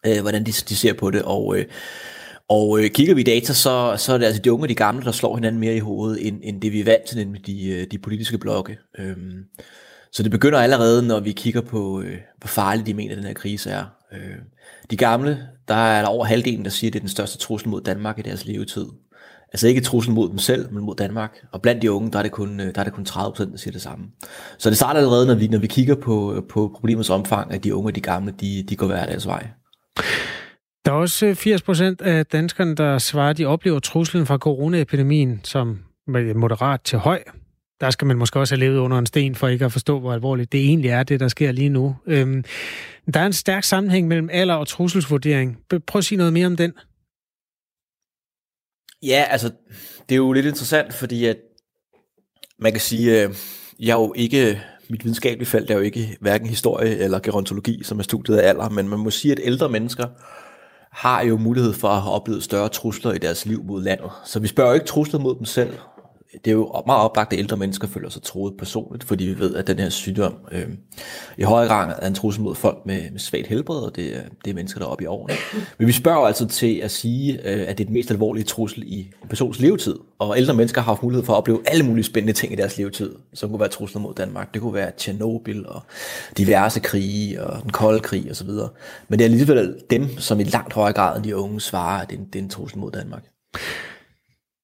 [0.05, 1.65] øh, hvordan de, de ser på det, og, øh,
[2.49, 4.75] og øh, kigger vi i data, så, så er det altså de unge og de
[4.75, 7.45] gamle, der slår hinanden mere i hovedet, end, end det vi er vant til, nemlig
[7.45, 8.77] de, øh, de politiske blokke.
[8.99, 9.43] Øhm,
[10.11, 13.33] så det begynder allerede, når vi kigger på, øh, hvor farlig de mener, den her
[13.33, 13.85] krise er.
[14.13, 14.35] Øh,
[14.91, 17.69] de gamle, der er der over halvdelen, der siger, at det er den største trussel
[17.69, 18.85] mod Danmark i deres levetid.
[19.53, 21.37] Altså ikke trussel mod dem selv, men mod Danmark.
[21.51, 23.51] Og blandt de unge, der er det kun, øh, der er det kun 30 procent,
[23.51, 24.05] der siger det samme.
[24.57, 27.63] Så det starter allerede, når vi, når vi kigger på, øh, på problemets omfang, at
[27.63, 29.47] de unge og de gamle, de, de går hver deres vej.
[30.85, 34.37] Der er også øh, 80 procent af danskerne, der svarer, at de oplever truslen fra
[34.37, 35.79] coronaepidemien som
[36.35, 37.23] moderat til høj.
[37.81, 40.13] Der skal man måske også have levet under en sten for ikke at forstå, hvor
[40.13, 41.95] alvorligt det egentlig er, det der sker lige nu.
[42.07, 42.43] Øhm,
[43.13, 45.57] der er en stærk sammenhæng mellem alder og trusselsvurdering.
[45.87, 46.73] Prøv at sige noget mere om den.
[49.03, 49.51] Ja, altså,
[50.09, 51.37] det er jo lidt interessant, fordi at
[52.59, 53.35] man kan sige, øh,
[53.79, 57.99] jeg er jo ikke, mit videnskabelige felt er jo ikke hverken historie eller gerontologi, som
[57.99, 60.07] er studiet af alder, men man må sige, at ældre mennesker
[60.91, 64.11] har jo mulighed for at have oplevet større trusler i deres liv mod landet.
[64.25, 65.73] Så vi spørger jo ikke trusler mod dem selv,
[66.33, 69.55] det er jo meget oplagt, at ældre mennesker føler sig troet personligt, fordi vi ved,
[69.55, 70.67] at den her sygdom øh,
[71.37, 74.21] i højere grad er en trussel mod folk med, med svagt helbred, og det, er,
[74.45, 75.33] det er mennesker, der er oppe i årene.
[75.77, 78.83] Men vi spørger altså til at sige, øh, at det er den mest alvorlige trussel
[78.85, 82.05] i en persons levetid, og ældre mennesker har haft mulighed for at opleve alle mulige
[82.05, 84.53] spændende ting i deres levetid, som kunne være trusler mod Danmark.
[84.53, 85.81] Det kunne være Tjernobyl og
[86.37, 88.49] diverse krige og den kolde krig osv.
[89.07, 92.09] Men det er alligevel dem, som i langt højere grad end de unge svarer, at
[92.09, 93.23] det er en, det er en trussel mod Danmark.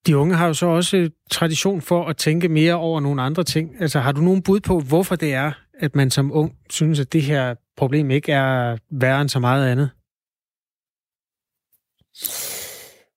[0.06, 3.70] De unge har jo så også tradition for at tænke mere over nogle andre ting.
[3.80, 7.12] Altså har du nogen bud på, hvorfor det er, at man som ung synes, at
[7.12, 9.90] det her problem ikke er værre end så meget andet?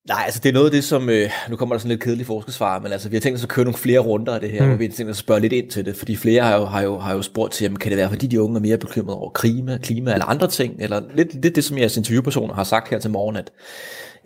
[0.07, 2.25] Nej, altså det er noget af det, som, øh, nu kommer der sådan lidt kedelig
[2.25, 4.61] forskesvar, men altså vi har tænkt os at køre nogle flere runder af det her,
[4.61, 4.67] mm.
[4.67, 6.65] hvor vi har tænkt os at spørge lidt ind til det, fordi flere har jo,
[6.65, 8.77] har jo, har jo spurgt til, jamen, kan det være, fordi de unge er mere
[8.77, 12.63] bekymrede over klima, klima eller andre ting, eller lidt det, det som jeres interviewpersoner har
[12.63, 13.51] sagt her til morgen, at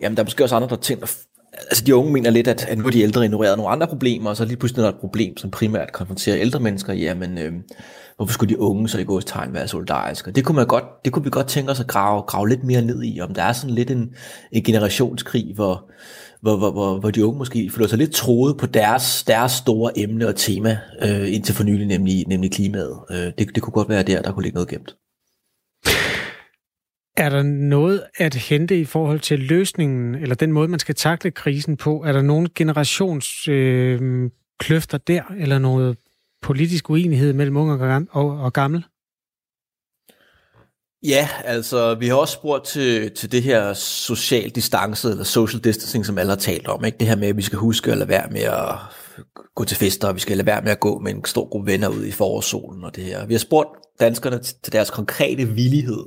[0.00, 1.06] jamen, der er måske også andre, der tænker,
[1.70, 4.30] altså de unge mener lidt, at, at nu er de ældre ignoreret nogle andre problemer,
[4.30, 7.52] og så lige pludselig er der et problem, som primært konfronterer ældre mennesker, jamen, øh,
[8.16, 10.30] hvorfor skulle de unge så i gods tegn være solidariske?
[10.30, 12.82] Det kunne, man godt, det kunne vi godt tænke os at grave, grave lidt mere
[12.82, 14.14] ned i, om der er sådan lidt en,
[14.52, 15.90] en generationskrig, hvor,
[16.40, 19.98] hvor, hvor, hvor, hvor de unge måske føler sig lidt troet på deres, deres store
[19.98, 22.98] emne og tema øh, indtil for nylig, nemlig, nemlig klimaet.
[23.10, 24.96] Øh, det, det kunne godt være der, der kunne ligge noget gemt.
[27.16, 31.30] Er der noget at hente i forhold til løsningen, eller den måde, man skal takle
[31.30, 32.04] krisen på?
[32.06, 35.96] Er der nogle generationskløfter øh, der, eller noget
[36.42, 38.84] politisk uenighed mellem unge og, og gammel?
[41.02, 46.06] Ja, altså vi har også spurgt til, til det her social distance, eller social distancing,
[46.06, 46.84] som alle har talt om.
[46.84, 46.98] Ikke?
[46.98, 48.74] Det her med, at vi skal huske at lade være med at
[49.54, 51.72] gå til fester, og vi skal lade være med at gå med en stor gruppe
[51.72, 53.26] venner ud i forårssolen og det her.
[53.26, 53.68] Vi har spurgt
[54.00, 56.04] danskerne til deres konkrete villighed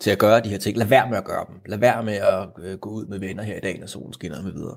[0.00, 0.76] til at gøre de her ting.
[0.76, 1.56] Lad være med at gøre dem.
[1.66, 4.42] Lad være med at øh, gå ud med venner her i dag, når solen skinner
[4.42, 4.76] med videre.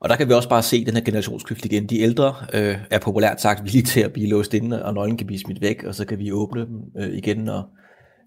[0.00, 1.86] Og der kan vi også bare se den her generationskløft igen.
[1.86, 5.26] De ældre øh, er populært sagt villige til at blive låst inde, og nøglen kan
[5.26, 7.70] blive smidt væk, og så kan vi åbne dem øh, igen, når,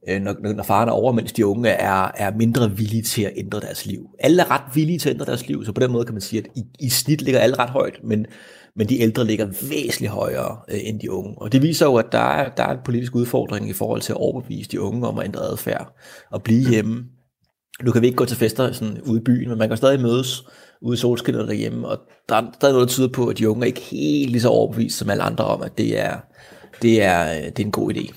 [0.09, 3.33] øh, når, når faren er over, mens de unge er, er mindre villige til at
[3.35, 4.09] ændre deres liv.
[4.19, 6.21] Alle er ret villige til at ændre deres liv, så på den måde kan man
[6.21, 8.25] sige, at i, i snit ligger alle ret højt, men,
[8.75, 11.33] men de ældre ligger væsentligt højere øh, end de unge.
[11.37, 14.13] Og det viser jo, at der er, der er en politisk udfordring i forhold til
[14.13, 15.95] at overbevise de unge om at ændre adfærd
[16.31, 17.05] og blive hjemme.
[17.83, 20.01] Nu kan vi ikke gå til fester sådan ude i byen, men man kan stadig
[20.01, 20.43] mødes
[20.81, 21.99] ude i solskinnet derhjemme, og
[22.29, 24.49] der er stadig noget, der tyder på, at de unge er ikke helt lige så
[24.49, 26.19] overbevist som alle andre om, at det er,
[26.81, 28.13] det er, øh, det er en god idé.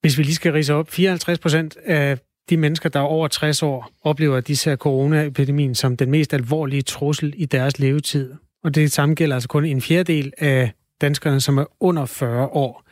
[0.00, 2.18] Hvis vi lige skal rise op, 54 procent af
[2.50, 6.34] de mennesker, der er over 60 år, oplever, at de ser coronaepidemien som den mest
[6.34, 8.34] alvorlige trussel i deres levetid.
[8.64, 10.70] Og det samme gælder altså kun en fjerdedel af
[11.00, 12.84] danskerne, som er under 40 år.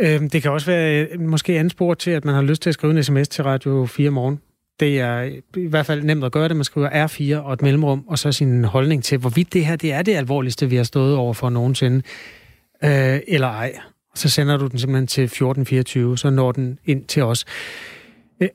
[0.00, 2.70] Øhm, det kan også være øh, måske måske anspor til, at man har lyst til
[2.70, 4.40] at skrive en sms til Radio 4 morgen.
[4.80, 6.56] Det er øh, i hvert fald nemt at gøre det.
[6.56, 9.92] Man skriver R4 og et mellemrum, og så sin holdning til, hvorvidt det her det
[9.92, 12.02] er det alvorligste, vi har stået over for nogensinde,
[12.84, 13.78] øh, eller ej.
[14.14, 17.44] Så sender du den simpelthen til 1424, så når den ind til os.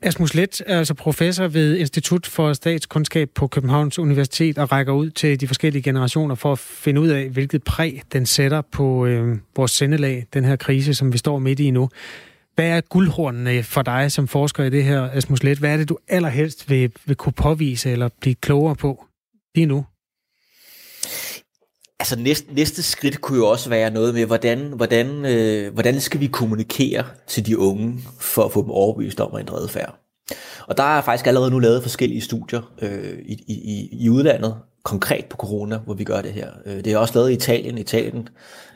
[0.02, 5.10] Asmus Let er altså professor ved Institut for Statskundskab på Københavns Universitet og rækker ud
[5.10, 9.36] til de forskellige generationer for at finde ud af, hvilket præg den sætter på øh,
[9.56, 11.88] vores sendelag, den her krise, som vi står midt i nu.
[12.54, 15.58] Hvad er guldhornene for dig som forsker i det her, Asmus Let?
[15.58, 19.04] Hvad er det, du allerhelst vil, vil kunne påvise eller blive klogere på
[19.54, 19.84] lige nu?
[22.00, 26.20] Altså næste, næste skridt kunne jo også være noget med, hvordan, hvordan, øh, hvordan skal
[26.20, 29.98] vi kommunikere til de unge for at få dem overbevist om at ændre adfærd.
[30.66, 35.24] Og der er faktisk allerede nu lavet forskellige studier øh, i, i, i udlandet, konkret
[35.24, 36.50] på corona, hvor vi gør det her.
[36.66, 37.78] Øh, det er også lavet i Italien.
[37.78, 38.28] Italien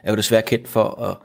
[0.02, 1.16] er jo desværre kendt for at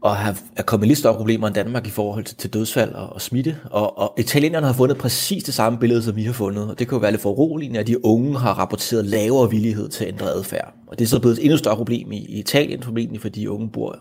[0.00, 3.12] og have, er kommet lidt større problemer end Danmark i forhold til, til dødsfald og,
[3.12, 3.56] og smitte.
[3.70, 6.70] Og, og italienerne har fundet præcis det samme billede, som vi har fundet.
[6.70, 10.04] Og det kan jo være lidt foruroligende, at de unge har rapporteret lavere villighed til
[10.04, 10.74] at ændre adfærd.
[10.86, 13.50] Og det er så blevet et endnu større problem i, i Italien, formentlig fordi de
[13.50, 13.98] unge bor,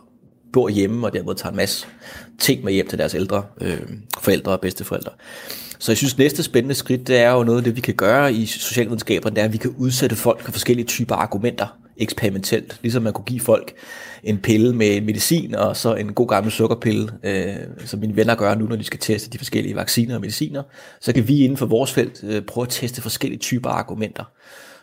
[0.54, 1.88] bor hjemme og dermed tager en masse
[2.40, 3.82] ting med hjem til deres ældre øh,
[4.22, 5.12] forældre og bedsteforældre.
[5.80, 8.34] Så jeg synes, næste spændende skridt, det er jo noget af det, vi kan gøre
[8.34, 11.68] i socialvidenskaberne, det er, at vi kan udsætte folk for forskellige typer argumenter
[11.98, 12.80] eksperimentelt.
[12.82, 13.74] Ligesom man kunne give folk
[14.24, 18.56] en pille med medicin, og så en god gammel sukkerpille, øh, som mine venner gør
[18.56, 20.64] nu, når de skal teste de forskellige vacciner og mediciner,
[21.02, 24.24] så kan vi inden for vores felt øh, prøve at teste forskellige typer argumenter.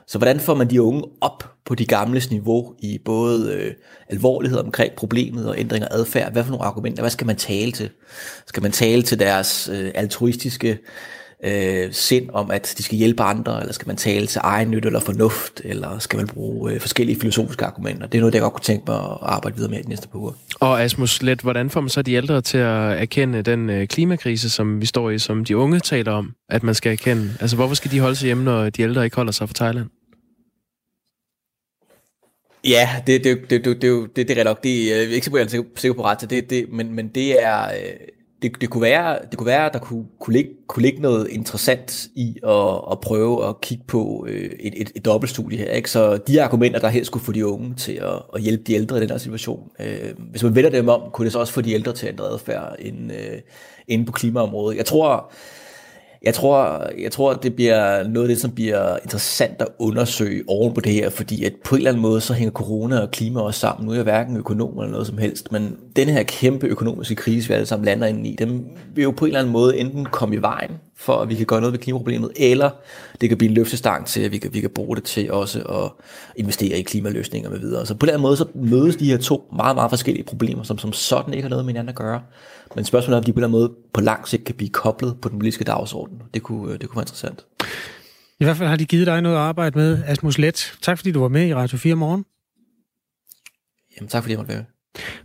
[0.07, 3.75] Så hvordan får man de unge op på de gamles niveau i både øh,
[4.09, 6.33] alvorlighed omkring problemet og ændring af adfærd?
[6.33, 7.03] Hvad for nogle argumenter?
[7.03, 7.91] Hvad skal man tale til?
[8.47, 10.79] Skal man tale til deres øh, altruistiske
[11.45, 14.87] øh, sind om, at de skal hjælpe andre, eller skal man tale til egen nytte
[14.87, 18.07] eller fornuft, eller skal man bruge øh, forskellige filosofiske argumenter?
[18.07, 20.09] Det er noget, jeg godt kunne tænke mig at arbejde videre med i de næste
[20.09, 20.33] par uger.
[20.61, 24.51] Og Asmus Let, hvordan får man så de ældre til at erkende den øh, klimakrise,
[24.51, 27.31] som vi står i, som de unge taler om, at man skal erkende?
[27.41, 29.87] Altså, hvorfor skal de holde sig hjemme, når de ældre ikke holder sig fra Thailand?
[32.65, 34.63] Ja, det, det, det, det, det, det, det er nok.
[34.63, 37.63] Det, jeg er ikke sikker, sikker på ret til det, det men, men det er...
[37.65, 38.09] Øh,
[38.43, 41.29] det, det, kunne være, det kunne være, at der kunne, kunne, ligge, kunne ligge noget
[41.29, 45.71] interessant i at, at prøve at kigge på øh, et, et, et dobbeltstudie her.
[45.71, 45.91] Ikke?
[45.91, 48.97] Så de argumenter, der helst skulle få de unge til at, at hjælpe de ældre
[48.97, 51.61] i den her situation, øh, hvis man vender dem om, kunne det så også få
[51.61, 53.41] de ældre til at ændre adfærd øh, inde, øh,
[53.89, 54.77] inden på klimaområdet.
[54.77, 55.33] Jeg tror,
[56.25, 60.75] jeg tror, jeg tror, det bliver noget af det, som bliver interessant at undersøge oven
[60.75, 63.41] på det her, fordi at på en eller anden måde, så hænger corona og klima
[63.41, 63.87] også sammen.
[63.87, 67.49] Nu er jeg hverken økonom eller noget som helst, men den her kæmpe økonomiske krise,
[67.49, 70.05] vi alle sammen lander ind i, den vil jo på en eller anden måde enten
[70.05, 70.71] komme i vejen
[71.03, 72.71] for at vi kan gøre noget ved klimaproblemet, eller
[73.21, 75.63] det kan blive en løftestang til, at vi kan, vi kan bruge det til også
[75.63, 76.05] at
[76.37, 77.87] investere i klimaløsninger med videre.
[77.87, 80.93] Så på den måde så mødes de her to meget, meget forskellige problemer, som som
[80.93, 82.23] sådan ikke har noget med hinanden at gøre.
[82.75, 85.29] Men spørgsmålet er, om de på den måde på lang sigt kan blive koblet på
[85.29, 86.23] den politiske dagsorden.
[86.35, 87.47] Det kunne, det kunne være interessant.
[88.41, 90.75] I hvert fald har de givet dig noget at arbejde med, Asmus Let.
[90.83, 92.25] Tak fordi du var med i Radio 4 morgen.
[93.97, 94.65] Jamen tak fordi jeg måtte være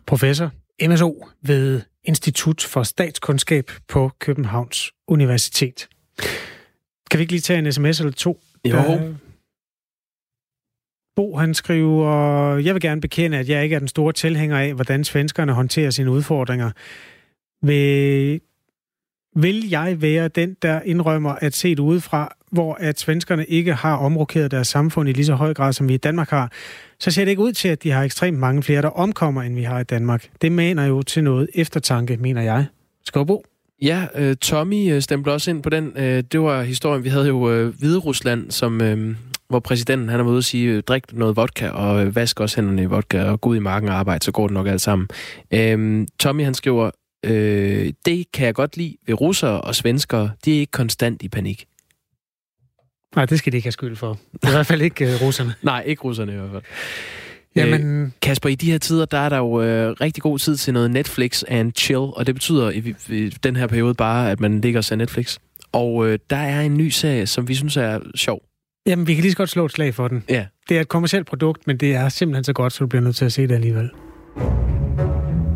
[0.05, 0.51] Professor
[0.84, 5.89] MSO ved Institut for Statskundskab på Københavns Universitet.
[7.11, 8.39] Kan vi ikke lige tage en sms eller to?
[8.65, 8.78] Jo.
[8.78, 9.15] Øh,
[11.15, 14.73] Bo, han skriver, jeg vil gerne bekende, at jeg ikke er den store tilhænger af,
[14.73, 16.71] hvordan svenskerne håndterer sine udfordringer.
[17.65, 18.41] Vil,
[19.42, 23.96] vil jeg være den, der indrømmer at se det udefra, hvor at svenskerne ikke har
[23.96, 26.52] omrokeret deres samfund i lige så høj grad, som vi i Danmark har,
[27.00, 29.56] så ser det ikke ud til, at de har ekstremt mange flere, der omkommer, end
[29.56, 30.30] vi har i Danmark.
[30.42, 32.66] Det maner jo til noget eftertanke, mener jeg.
[33.06, 33.44] Skåbo?
[33.82, 35.94] Ja, øh, Tommy øh, stemte også ind på den.
[35.96, 39.16] Øh, det var historien, vi havde jo øh, Hvide Rusland, som, øh,
[39.50, 42.56] hvor præsidenten han er ude og sige, øh, drik noget vodka, og øh, vask også
[42.56, 44.82] hænderne i vodka, og gå ud i marken og arbejde, så går det nok alt
[44.82, 45.08] sammen.
[45.54, 46.92] Øh, Tommy han skriver,
[47.26, 51.30] øh, det kan jeg godt lide ved russere og svenskere, de er ikke konstant i
[51.30, 51.65] panik.
[53.15, 54.20] Nej, det skal de ikke have skyld for.
[54.34, 55.53] Det er i hvert fald ikke uh, russerne.
[55.63, 56.63] Nej, ikke russerne i hvert fald.
[57.55, 58.03] Jamen...
[58.03, 60.74] Øh, Kasper, i de her tider, der er der jo øh, rigtig god tid til
[60.74, 64.61] noget Netflix and chill, og det betyder i, i den her periode bare, at man
[64.61, 65.38] ligger og ser Netflix.
[65.72, 68.41] Og øh, der er en ny serie, som vi synes er sjov.
[68.88, 70.24] Jamen, vi kan lige så godt slå et slag for den.
[70.30, 70.45] Ja.
[70.70, 73.15] Det er et kommersielt produkt, men det er simpelthen så godt, så du bliver nødt
[73.15, 73.89] til at se det alligevel.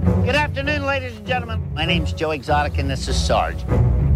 [0.03, 1.59] Good afternoon, ladies and gentlemen.
[1.75, 3.59] My name's Joe Exotic, and this is Sarge.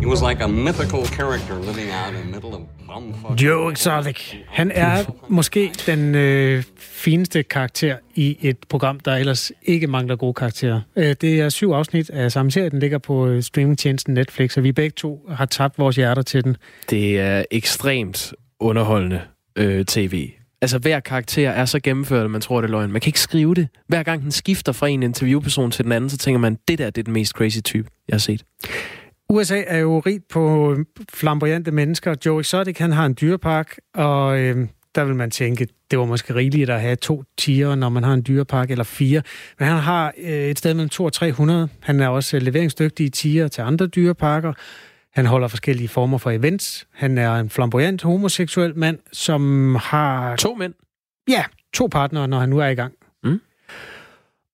[0.02, 3.42] He was like a mythical character living out in the middle of bumfuck.
[3.42, 4.34] Joe Exotic.
[4.48, 10.34] Han er måske den øh, fineste karakter i et program, der ellers ikke mangler gode
[10.34, 10.82] karakterer.
[10.96, 12.70] Øh, det er syv afsnit af samme serie.
[12.70, 16.44] Den ligger på øh, streamingtjenesten Netflix, og vi begge to har tabt vores hjerter til
[16.44, 16.58] den.
[16.90, 19.22] Det er ekstremt underholdende
[19.56, 20.30] øh, tv.
[20.62, 22.92] Altså, hver karakter er så gennemført, at man tror, det er løgn.
[22.92, 23.68] Man kan ikke skrive det.
[23.88, 26.90] Hver gang den skifter fra en interviewperson til den anden, så tænker man, det der
[26.90, 28.44] det er den mest crazy type, jeg har set.
[29.30, 32.16] USA er jo rigt på øh, flamboyante mennesker.
[32.26, 36.36] Joe Exotic, han har en dyrepark, og øh, der vil man tænke, det var måske
[36.36, 39.22] rigeligt at have to tiger, når man har en dyrepark, eller fire.
[39.60, 41.70] Men han har øh, et sted mellem 200 og 300.
[41.80, 44.54] Han er også øh, leveringsdygtig i tiger til andre dyreparker.
[45.16, 46.88] Han holder forskellige former for events.
[46.92, 50.36] Han er en flamboyant homoseksuel mand, som har...
[50.36, 50.74] To mænd?
[51.30, 51.44] Ja,
[51.74, 52.94] to partnere, når han nu er i gang.
[53.24, 53.42] Mm.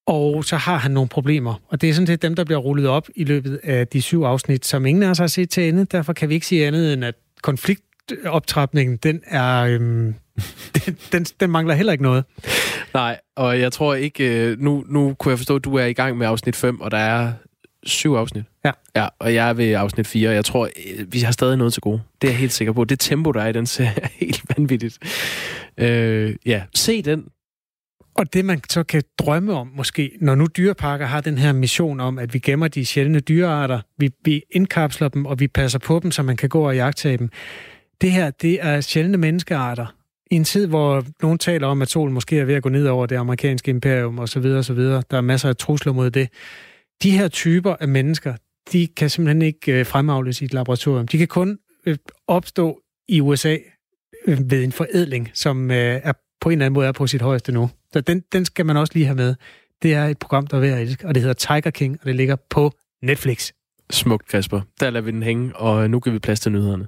[0.05, 1.53] Og så har han nogle problemer.
[1.67, 4.21] Og det er sådan set dem, der bliver rullet op i løbet af de syv
[4.23, 5.85] afsnit, som ingen af os har set til ende.
[5.85, 9.61] Derfor kan vi ikke sige andet end, at konfliktoptrapningen, den er...
[9.63, 10.15] Øhm,
[10.85, 12.23] den, den, den mangler heller ikke noget.
[12.93, 14.45] Nej, og jeg tror ikke...
[14.45, 16.91] øh, Nu, nu kunne jeg forstå, at du er i gang med afsnit 5, og
[16.91, 17.33] der er
[17.83, 18.43] syv afsnit.
[18.65, 18.71] Ja.
[18.95, 21.73] Ja, og jeg er ved afsnit 4, og jeg tror, øh, vi har stadig noget
[21.73, 22.01] til gode.
[22.21, 22.83] Det er jeg helt sikker på.
[22.83, 24.99] Det tempo, der er i den serie, er helt vanvittigt.
[25.77, 27.25] Øh, ja, se den.
[28.15, 31.99] Og det, man så kan drømme om måske, når nu dyreparker har den her mission
[31.99, 35.99] om, at vi gemmer de sjældne dyrearter, vi, vi indkapsler dem, og vi passer på
[36.03, 37.29] dem, så man kan gå og jagtage dem.
[38.01, 39.95] Det her, det er sjældne menneskearter.
[40.31, 42.87] I en tid, hvor nogen taler om, at solen måske er ved at gå ned
[42.87, 44.45] over det amerikanske imperium osv.
[44.45, 44.79] osv.
[44.79, 46.29] Der er masser af trusler mod det.
[47.03, 48.35] De her typer af mennesker,
[48.71, 51.07] de kan simpelthen ikke øh, fremavles i et laboratorium.
[51.07, 51.97] De kan kun øh,
[52.27, 53.57] opstå i USA
[54.27, 57.51] øh, ved en forædling, som er på en eller anden måde er på sit højeste
[57.51, 57.69] nu.
[57.93, 59.35] Så den, den skal man også lige have med.
[59.81, 62.07] Det er et program, der er værd at elske, og det hedder Tiger King, og
[62.07, 62.71] det ligger på
[63.03, 63.51] Netflix.
[63.89, 64.61] Smukt, Kasper.
[64.79, 66.87] Der lader vi den hænge, og nu giver vi plads til nyhederne.